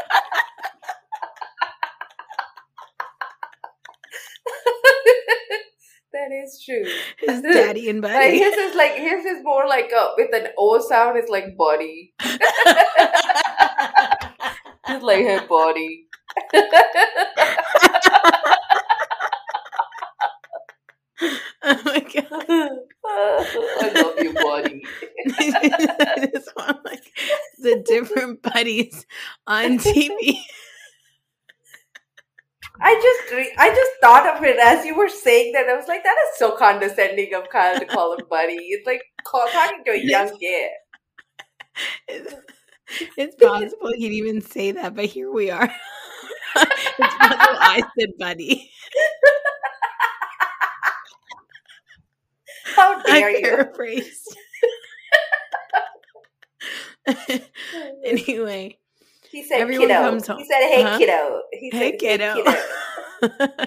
[6.12, 6.84] that is true.
[7.18, 10.80] His daddy and Like his is like his is more like a with an O
[10.80, 11.18] sound.
[11.18, 12.14] It's like body.
[14.86, 16.07] Just like her body.
[21.62, 22.78] oh my god.
[23.05, 24.82] I love you, body.
[26.32, 27.12] Just want like
[27.59, 29.07] the different buddies
[29.47, 30.40] on TV.
[32.83, 35.68] I just re- I just thought of it as you were saying that.
[35.68, 38.55] I was like, that is so condescending of Kyle to call him buddy.
[38.55, 40.70] It's like call, talking to a young kid.
[42.09, 42.35] It's,
[43.16, 45.70] it's possible he'd even say that, but here we are.
[46.57, 48.70] it's possible I said buddy.
[52.76, 53.41] How dare I you?
[53.43, 54.37] paraphrased.
[58.05, 58.78] anyway,
[59.33, 60.01] He said Everyone kiddo.
[60.01, 60.39] comes home.
[60.39, 60.99] He said, hey Huh?
[60.99, 61.41] kiddo.
[61.53, 63.66] He hey said, kiddo.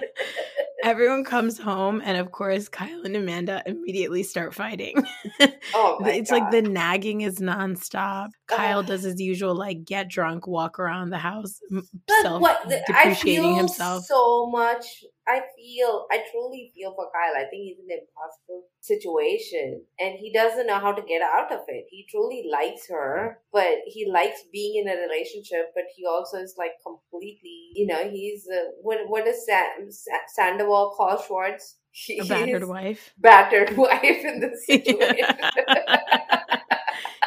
[0.84, 4.94] Everyone comes home, and of course, Kyle and Amanda immediately start fighting.
[5.74, 6.40] Oh it's God.
[6.40, 8.28] like the nagging is nonstop.
[8.46, 11.84] Kyle does his usual, like, get drunk, walk around the house, But
[12.22, 14.04] self what the- I depreciating feel himself.
[14.04, 15.04] so much.
[15.28, 17.34] I feel, I truly feel for Kyle.
[17.36, 21.52] I think he's in an impossible situation, and he doesn't know how to get out
[21.52, 21.86] of it.
[21.90, 25.72] He truly likes her, but he likes being in a relationship.
[25.74, 30.26] But he also is like completely, you know, he's uh, what what does Sam, Sa-
[30.34, 31.76] Sandoval call Schwartz?
[32.18, 33.14] A battered wife.
[33.18, 35.34] battered wife in this situation.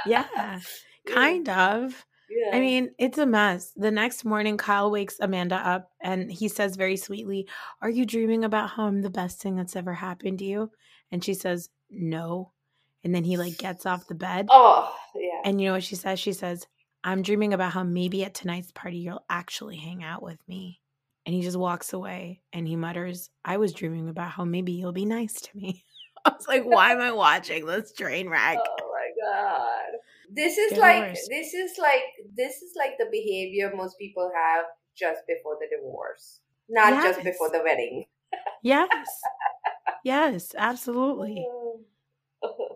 [0.03, 0.59] yeah,
[1.05, 2.05] kind of.
[2.29, 2.55] Yeah.
[2.55, 3.71] I mean, it's a mess.
[3.75, 7.47] The next morning, Kyle wakes Amanda up and he says very sweetly,
[7.81, 10.71] Are you dreaming about how I'm the best thing that's ever happened to you?
[11.11, 12.51] And she says, No.
[13.03, 14.47] And then he like gets off the bed.
[14.49, 15.41] oh yeah.
[15.45, 16.19] And you know what she says?
[16.19, 16.67] She says,
[17.03, 20.81] I'm dreaming about how maybe at tonight's party you'll actually hang out with me.
[21.25, 24.91] And he just walks away and he mutters, I was dreaming about how maybe you'll
[24.91, 25.83] be nice to me.
[26.25, 28.57] I was like, why am I watching this train wreck?
[28.57, 29.98] Oh my god.
[30.31, 32.03] This is like this is like
[32.35, 34.65] this is like the behavior most people have
[34.95, 36.41] just before the divorce.
[36.69, 38.05] Not just before the wedding.
[38.63, 38.89] Yes.
[40.03, 41.45] Yes, absolutely.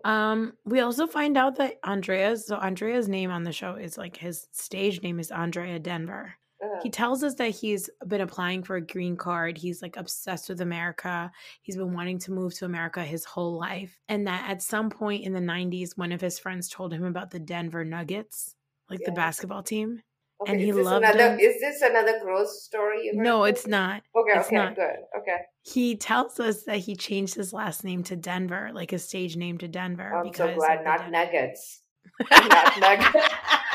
[0.04, 4.18] Um, we also find out that Andrea's so Andrea's name on the show is like
[4.18, 6.34] his stage name is Andrea Denver.
[6.82, 9.58] He tells us that he's been applying for a green card.
[9.58, 11.30] He's like obsessed with America.
[11.62, 13.98] He's been wanting to move to America his whole life.
[14.08, 17.30] And that at some point in the 90s, one of his friends told him about
[17.30, 18.54] the Denver Nuggets,
[18.88, 20.00] like the basketball team.
[20.42, 21.40] okay, and he loved another him.
[21.40, 23.10] is this another gross story?
[23.12, 24.02] No, it's not.
[24.16, 24.74] Okay, it's okay, not.
[24.74, 24.96] good.
[25.18, 25.38] Okay.
[25.62, 29.58] He tells us that he changed his last name to Denver, like his stage name
[29.58, 30.14] to Denver.
[30.14, 31.82] I'm so because glad of not nuggets.
[32.30, 33.26] not nuggets.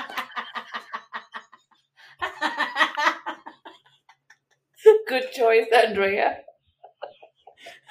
[5.09, 6.41] Good choice, Andrea.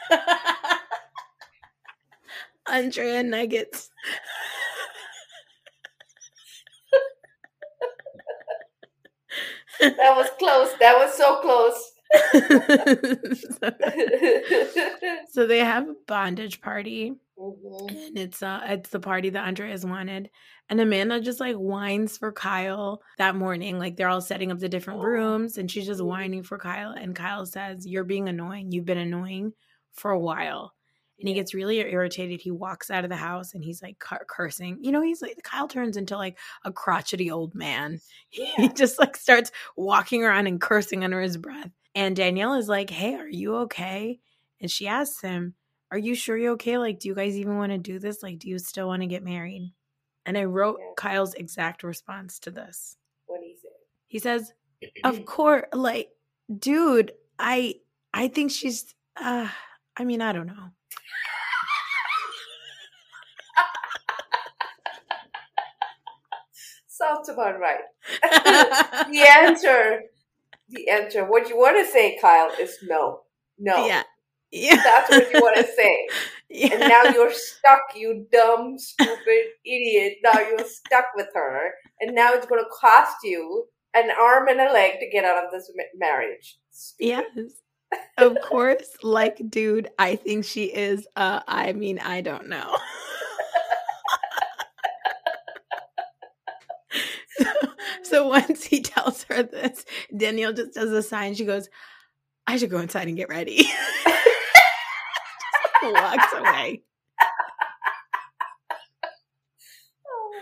[2.69, 3.91] Andrea Nuggets.
[9.81, 10.69] That was close.
[10.79, 11.93] That was so close.
[15.33, 18.07] so they have a bondage party Mhm.
[18.09, 20.30] and it's uh it's the party that Andrea's wanted.
[20.68, 23.78] And Amanda just like whines for Kyle that morning.
[23.78, 25.05] Like they're all setting up the different Oh.
[25.05, 26.07] rooms and she's just Mhm.
[26.07, 26.91] whining for Kyle.
[26.93, 28.72] And Kyle says, You're being annoying.
[28.72, 29.53] You've been annoying
[29.93, 30.74] for a while.
[31.20, 32.41] And he gets really irritated.
[32.41, 34.78] He walks out of the house and he's like cur- cursing.
[34.82, 38.01] You know, he's like Kyle turns into like a crotchety old man.
[38.30, 41.70] He just like starts walking around and cursing under his breath.
[41.95, 44.20] And Danielle is like, Hey, are you okay?
[44.61, 45.55] And she asks him,
[45.91, 46.76] Are you sure you're okay?
[46.78, 48.22] Like, do you guys even want to do this?
[48.22, 49.72] Like, do you still want to get married?
[50.26, 50.93] And I wrote Yeah.
[50.97, 52.97] Kyle's exact response to this.
[53.26, 53.70] What he said.
[54.07, 54.53] He says,
[55.05, 56.11] Of course, like,
[56.57, 57.76] dude, I
[58.12, 59.49] I think she's uh
[59.97, 60.70] I mean, I don't know.
[66.86, 67.80] Sounds about right.
[69.11, 70.03] the answer,
[70.68, 73.20] the answer, what you want to say, Kyle, is no.
[73.57, 73.86] No.
[73.86, 74.03] Yeah.
[74.51, 74.77] Yeah.
[74.77, 76.09] That's what you want to say.
[76.49, 76.73] yeah.
[76.73, 80.15] And now you're stuck, you dumb, stupid idiot.
[80.25, 81.73] Now you're stuck with her.
[82.01, 85.45] And now it's going to cost you an arm and a leg to get out
[85.45, 86.59] of this ma- marriage.
[86.99, 87.25] Yes.
[88.19, 92.77] Of course, like dude, I think she is uh I mean, I don't know.
[97.39, 97.45] so,
[98.03, 99.85] So once he tells her this,
[100.17, 101.35] Danielle just does a sign.
[101.35, 101.69] She goes,
[102.47, 103.67] I should go inside and get ready.
[105.83, 106.83] Walks away.
[110.11, 110.33] Oh.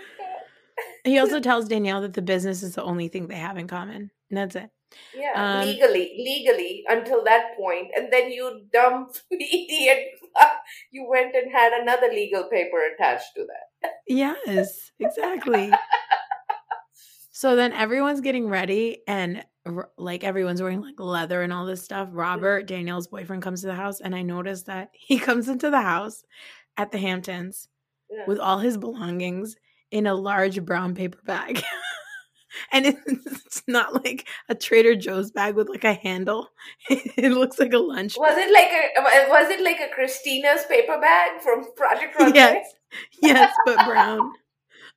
[1.05, 4.11] He also tells Danielle that the business is the only thing they have in common.
[4.31, 4.71] And that's it.
[5.15, 5.33] Yeah,
[5.63, 10.09] Um, legally, legally until that point, and then you dumb idiot.
[10.93, 13.93] You went and had another legal paper attached to that.
[14.07, 15.73] Yes, exactly.
[17.37, 19.45] So then everyone's getting ready and
[19.99, 22.09] like everyone's wearing like leather and all this stuff.
[22.09, 22.17] Mm-hmm.
[22.17, 25.83] Robert, Danielle's boyfriend, comes to the house and I noticed that he comes into the
[25.83, 26.25] house
[26.79, 27.69] at the Hamptons
[28.11, 28.25] Yeah.
[28.27, 29.55] with all his belongings
[29.91, 31.63] in a large brown paper bag.
[32.73, 36.49] and it's not like a Trader Joe's bag with like a handle.
[36.89, 38.17] It looks like a lunch.
[38.17, 42.35] Was it like a was it like a Christina's paper bag from Project Runway?
[42.35, 42.73] Yes.
[43.21, 44.33] Yes, but brown.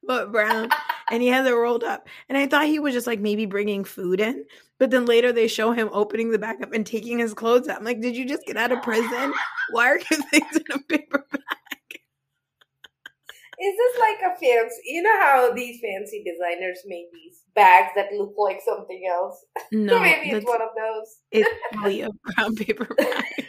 [0.03, 0.69] But brown.
[1.11, 2.07] And he has it rolled up.
[2.29, 4.45] And I thought he was just like maybe bringing food in.
[4.77, 7.77] But then later they show him opening the back up and taking his clothes out.
[7.79, 9.33] I'm like, did you just get out of prison?
[9.71, 11.41] Why are your things in a paper bag?
[13.61, 14.81] Is this like a fancy?
[14.85, 19.43] You know how these fancy designers make these bags that look like something else?
[19.71, 21.17] No, Maybe it's one of those.
[21.31, 23.23] it's probably a brown paper bag.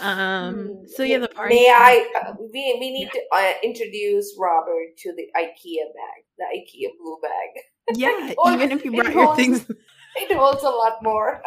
[0.00, 0.54] um.
[0.54, 0.86] Hmm.
[0.86, 1.54] So yeah, the party.
[1.54, 2.06] May I?
[2.20, 7.18] Uh, we we need to uh, introduce Robert to the IKEA bag, the IKEA blue
[7.22, 7.96] bag.
[7.98, 9.66] Yeah, Oh, even if you brought your holds- things
[10.16, 11.42] It holds a lot more.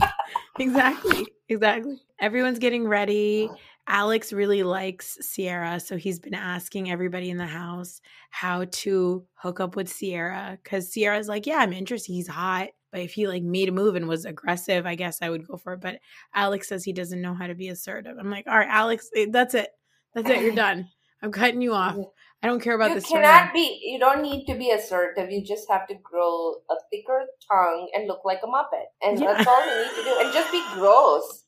[0.58, 3.48] exactly exactly everyone's getting ready
[3.86, 8.00] alex really likes ciara so he's been asking everybody in the house
[8.30, 13.00] how to hook up with ciara because ciara's like yeah i'm interested he's hot but
[13.00, 15.72] if he like made a move and was aggressive i guess i would go for
[15.72, 15.98] it but
[16.34, 19.26] alex says he doesn't know how to be assertive i'm like all right alex eh,
[19.30, 19.70] that's it
[20.14, 20.86] that's it you're done
[21.22, 21.96] i'm cutting you off
[22.42, 23.80] i don't care about you this cannot be.
[23.82, 25.30] You don't need to be assertive.
[25.30, 29.32] You just have to grow a thicker tongue and look like a muppet, and Yeah.
[29.32, 30.18] that's all you need to do.
[30.20, 31.44] And just be gross.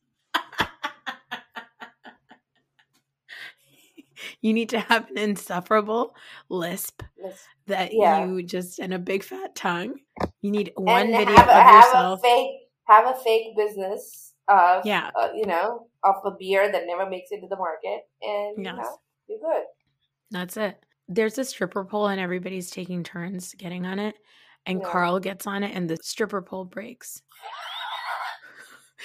[4.40, 6.14] You need to have an insufferable
[6.48, 8.24] lisp Let's- that Yeah.
[8.24, 9.98] you just and a big fat tongue.
[10.42, 12.20] You need one and video have, of have yourself.
[12.20, 14.34] a fake have a fake business.
[14.46, 15.10] Uh, Yeah.
[15.18, 18.64] uh, you know, of a beer that never makes it to the market, and you
[18.64, 19.64] know you're good.
[20.30, 20.78] That's it.
[21.08, 24.16] There's a stripper pole and everybody's taking turns getting on it.
[24.66, 24.88] And Yeah.
[24.88, 27.22] Carl gets on it and the stripper pole breaks.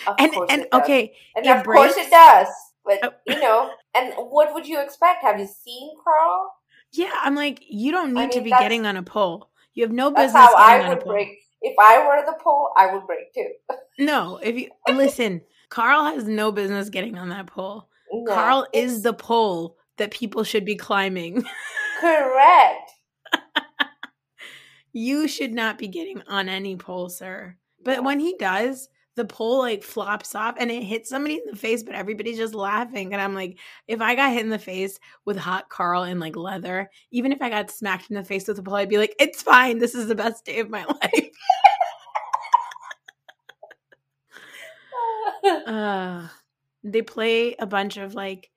[0.07, 0.81] Of And and does.
[0.81, 2.47] okay, and of course it does.
[2.89, 3.11] But Oh.
[3.27, 5.21] you know, and what would you expect?
[5.23, 6.51] Have you seen Carl?
[6.91, 9.51] yeah, I'm like, you don't need I to be getting on a pole.
[9.75, 11.13] You have no That's business how getting I on a would pole.
[11.13, 11.37] break.
[11.61, 13.49] If I were the pole, I would break too.
[13.99, 17.89] No, if you listen, Carl has no business getting on that pole.
[18.13, 21.43] No, Carl is the pole that people should be climbing.
[21.99, 22.91] correct.
[24.93, 27.57] You should not be getting on any pole, sir.
[27.83, 28.87] But when he does,
[29.19, 32.55] the pole like flops off and it hits somebody in the face, but everybody's just
[32.55, 33.13] laughing.
[33.13, 36.35] And I'm like, if I got hit in the face with hot Carl in like
[36.35, 39.15] leather, even if I got smacked in the face with a pole, I'd be like,
[39.19, 39.77] it's fine.
[39.79, 41.29] This is the best day of my life.
[45.67, 46.27] uh,
[46.83, 48.49] they play a bunch of like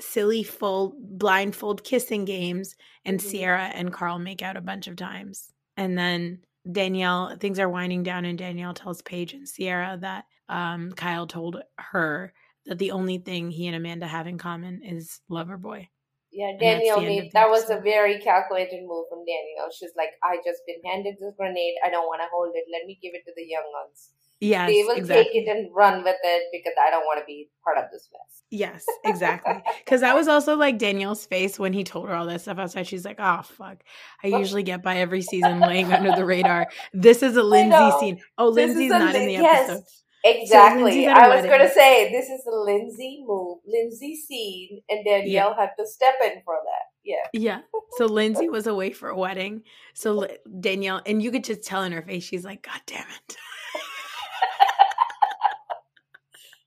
[0.00, 3.30] silly full blindfold kissing games, and Mhm.
[3.32, 5.52] Ciara and Carl make out a bunch of times.
[5.76, 10.92] And then Danielle, things are winding down, and Danielle tells Paige and Ciara that um,
[10.92, 12.32] Kyle told her
[12.66, 15.88] that the only thing he and Amanda have in common is Loverboy.
[16.32, 19.72] Yeah, Danielle made that was a very calculated move from Danielle.
[19.72, 21.74] She's like, I just been handed this grenade.
[21.84, 22.64] I don't want to hold it.
[22.70, 24.10] Let me give it to the young ones.
[24.40, 25.24] Yes, they will exactly.
[25.24, 28.08] take it and run with it because I don't want to be part of this
[28.10, 28.42] mess.
[28.50, 29.62] Yes, exactly.
[29.84, 32.86] Because that was also like Danielle's face when he told her all that stuff outside.
[32.86, 33.82] She's like, "Oh fuck!"
[34.24, 36.68] I usually get by every season laying under the radar.
[36.94, 38.20] This is a Lindsay scene.
[38.38, 39.68] Oh, Lindsay's not in Lin- the yes.
[39.70, 39.84] episode.
[40.24, 41.06] Exactly.
[41.06, 45.54] A I was going to say this is a Lindsay move, Lindsay scene, and Danielle
[45.54, 46.90] had to step in for that.
[47.04, 47.26] Yeah.
[47.32, 47.60] Yeah.
[47.96, 49.62] So Lindsay was away for a wedding.
[49.94, 50.28] So
[50.60, 53.36] Danielle, and you could just tell in her face, she's like, "God damn it!"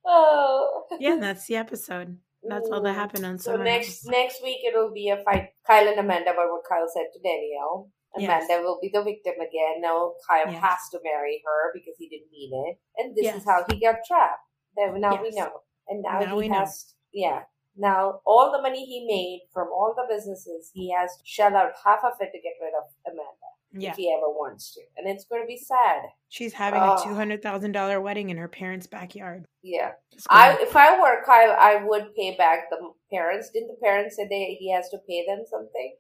[0.06, 0.84] Oh.
[1.00, 2.18] Yeah, that's the episode.
[2.44, 3.02] That's all that Mm.
[3.04, 5.52] happened on So next next week it'll be a fight.
[5.66, 7.90] Kyle and Amanda about what Kyle said to Danielle.
[8.18, 8.44] Yes.
[8.46, 9.80] Amanda will be the victim again.
[9.80, 10.62] Now Kyle Yes.
[10.62, 13.38] has to marry her because he didn't mean it, and this Yes.
[13.38, 14.44] is how he got trapped.
[14.76, 16.60] Then now we know, and now, Now he we know.
[16.60, 16.96] has.
[17.14, 17.44] Yeah.
[17.78, 21.72] Now all the money he made from all the businesses, he has to shell out
[21.86, 23.43] half of it to get rid of Amanda
[23.76, 26.02] Yeah, if he ever wants to, and it's going to be sad.
[26.30, 26.94] she's having Oh.
[26.94, 29.46] a two hundred thousand dollar wedding in her parents' backyard.
[29.64, 29.92] Yeah.
[30.30, 32.78] I if I were Kyle, I would pay back the
[33.12, 33.50] parents.
[33.50, 35.96] Didn't the parents say they he has to pay them something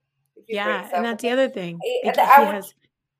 [0.47, 1.79] Yeah, and that's the other thing.
[1.83, 2.73] I- Like, I would- has,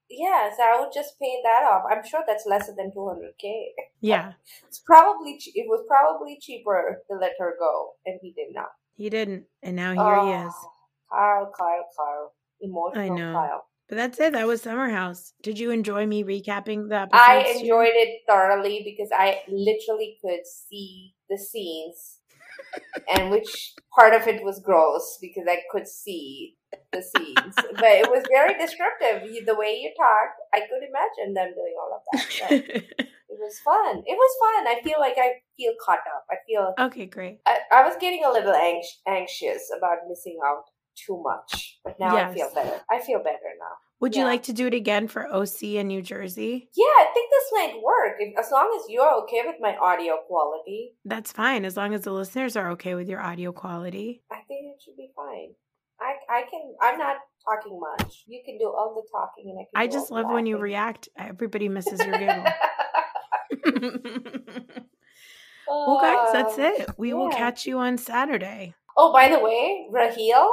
[0.10, 1.84] Yes, I would just pay that off.
[1.90, 3.72] I'm sure that's less than 200k.
[4.02, 4.34] yeah,
[4.68, 8.70] It's probably it was probably cheaper to let her go, and he did not.
[8.96, 10.54] he didn't, and now here he is.
[10.54, 10.70] Oh,
[11.12, 13.34] Kyle, Kyle, Kyle, emotional I know.
[13.34, 13.66] Kyle.
[13.90, 14.34] But that's it.
[14.34, 15.34] That was Summer House.
[15.42, 17.22] Did you enjoy me recapping the episode?
[17.22, 22.20] I enjoyed it thoroughly because I literally could see the scenes,
[23.14, 26.56] and which part of it was gross because I could see
[26.92, 29.30] the scenes, but it was very descriptive.
[29.46, 32.50] The way you talked, I could imagine them doing all of that.
[32.50, 34.04] But it was fun.
[34.06, 34.68] It was fun.
[34.68, 36.26] I feel like I feel caught up.
[36.32, 37.40] I feel okay, great.
[37.46, 40.64] I, I was getting a little anx- anxious about missing out
[40.96, 42.82] too much, but now I feel better.
[42.90, 43.76] I feel better now.
[44.00, 46.70] Would you like to do it again for OC in New Jersey?
[46.76, 50.18] Yeah, I think this might work if, as long as you're okay with my audio
[50.28, 50.96] quality.
[51.06, 54.22] That's fine, as long as the listeners are okay with your audio quality.
[54.30, 55.54] I think it should be fine.
[56.02, 56.74] I I can.
[56.82, 58.24] I'm not talking much.
[58.28, 59.82] You can do all the talking, and I can.
[59.84, 61.08] I just love when you react.
[61.18, 62.44] Everybody misses your giggle.
[65.68, 66.90] well, guys, that's Uh, it.
[66.98, 68.76] We will catch you on Saturday.
[68.98, 70.52] Oh, by the way, Raheel.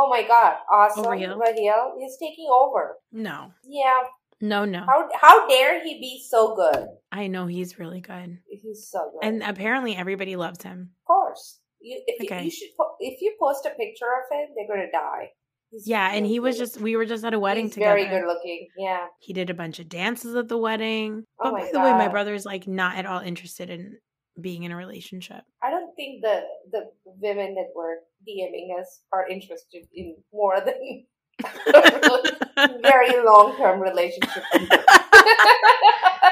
[0.00, 1.06] Oh my God, oh, awesome!
[1.10, 1.36] Raheel?
[1.38, 2.96] Raheel is taking over.
[3.10, 4.02] No, Yeah.
[4.40, 4.84] no, no.
[4.86, 6.86] How how dare he be so good?
[7.10, 8.38] I know he's really good.
[8.48, 9.26] He's so good.
[9.26, 10.90] And apparently everybody loves him.
[11.02, 11.58] Of course.
[11.80, 12.38] You, if Okay.
[12.40, 15.30] you, you should po- if you post a picture of him, they're gonna die.
[15.70, 17.94] He's Yeah, and he was just, we were just at a wedding he's together.
[17.96, 18.68] very good looking.
[18.76, 19.06] Yeah.
[19.20, 21.24] He did a bunch of dances at the wedding.
[21.40, 22.12] Oh But my by the way, my God.
[22.12, 23.98] brother's like not at all interested in
[24.40, 25.42] being in a relationship.
[25.62, 26.42] I don't think the
[26.72, 27.96] the women that were
[28.26, 31.06] DMing us are interested in more than a
[32.82, 34.42] very long term relationship.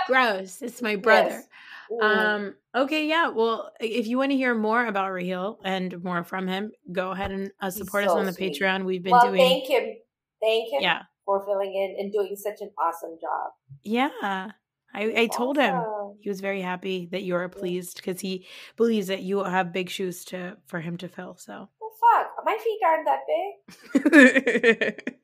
[0.06, 0.62] Gross.
[0.62, 1.42] It's my brother.
[1.90, 2.02] Yes.
[2.02, 3.28] Um, okay, yeah.
[3.28, 7.30] Well, if you want to hear more about Raheel and more from him, go ahead
[7.30, 8.58] and uh, He's support us so on the sweet.
[8.60, 8.84] Patreon.
[8.84, 9.94] We've been well, doing thank him,
[10.42, 11.02] thank him Yeah.
[11.24, 13.52] for filling in and doing such an awesome job.
[13.84, 14.50] Yeah.
[14.94, 15.78] I, I told him
[16.20, 19.90] he was very happy that you are pleased because he believes that you have big
[19.90, 21.36] shoes to for him to fill.
[21.36, 21.68] So
[22.12, 23.20] fuck, my feet aren't that
[24.12, 25.14] big.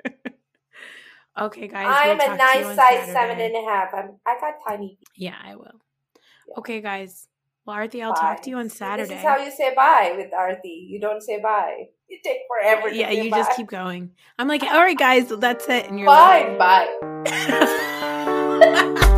[1.38, 1.86] Okay, guys.
[1.88, 3.46] I'm we'll a talk to you nice size seven Saturday.
[3.46, 3.94] and a half.
[3.94, 5.08] I'm I got tiny feet.
[5.16, 5.80] Yeah, I will.
[6.48, 6.58] Yeah.
[6.58, 7.26] Okay, guys.
[7.64, 9.08] Well, Aarti, I'll talk to you on Saturday.
[9.08, 10.88] This is how you say bye with Aarti.
[10.88, 11.86] You don't say bye.
[12.08, 12.90] You take forever.
[12.90, 13.38] to yeah, you bye.
[13.38, 14.10] just keep going.
[14.38, 15.86] I'm like, all right, guys, that's it.
[15.86, 16.88] And you're Fine, bye.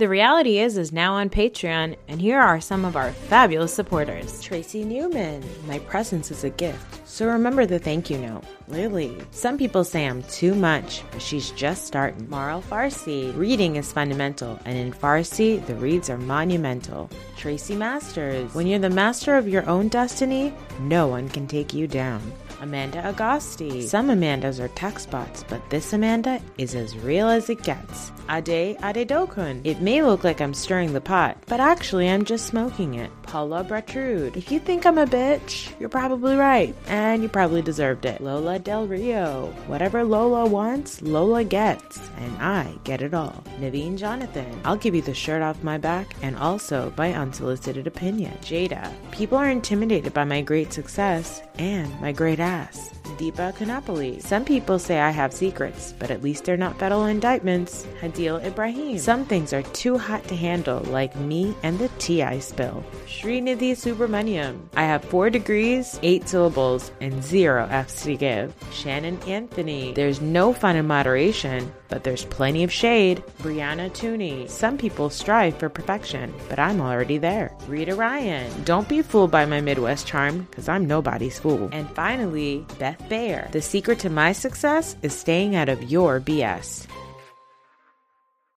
[0.00, 4.40] The reality is is now on Patreon, and here are some of our fabulous supporters.
[4.40, 8.44] Tracy Newman, my presence is a gift, so remember the thank you note.
[8.66, 12.30] Lily, some people say I'm too much, but she's just starting.
[12.30, 17.10] Marl Farsi, reading is fundamental, and in Farsi, the reads are monumental.
[17.36, 21.86] Tracy Masters, when you're the master of your own destiny, no one can take you
[21.86, 22.22] down.
[22.60, 23.82] Amanda Agosti.
[23.82, 28.12] Some Amandas are text bots, but this Amanda is as real as it gets.
[28.28, 29.60] Ade Ade Dokun.
[29.64, 33.10] It may look like I'm stirring the pot, but actually I'm just smoking it.
[33.22, 34.36] Paula Bertrude.
[34.36, 38.20] If you think I'm a bitch, you're probably right, and you probably deserved it.
[38.20, 39.46] Lola Del Rio.
[39.66, 43.42] Whatever Lola wants, Lola gets, and I get it all.
[43.58, 44.60] Naveen Jonathan.
[44.64, 48.36] I'll give you the shirt off my back and also by unsolicited opinion.
[48.42, 48.92] Jada.
[49.10, 52.90] People are intimidated by my great success and my great ass.
[53.18, 54.22] Deepa Kanapoli.
[54.22, 57.86] Some people say I have secrets, but at least they're not federal indictments.
[58.00, 58.98] Hadil Ibrahim.
[58.98, 62.84] Some things are too hot to handle, like me and the tea I spill.
[63.06, 64.60] Srinidhi Subramaniam.
[64.74, 68.54] I have four degrees, eight syllables, and zero F's to give.
[68.72, 69.92] Shannon Anthony.
[69.92, 73.22] There's no fun in moderation, but there's plenty of shade.
[73.42, 74.48] Brianna Tooney.
[74.48, 77.54] Some people strive for perfection, but I'm already there.
[77.68, 78.50] Rita Ryan.
[78.64, 81.68] Don't be fooled by my Midwest charm, because I'm nobody's fool.
[81.72, 83.48] And finally, Beth Bayer.
[83.52, 86.86] The secret to my success is staying out of your BS.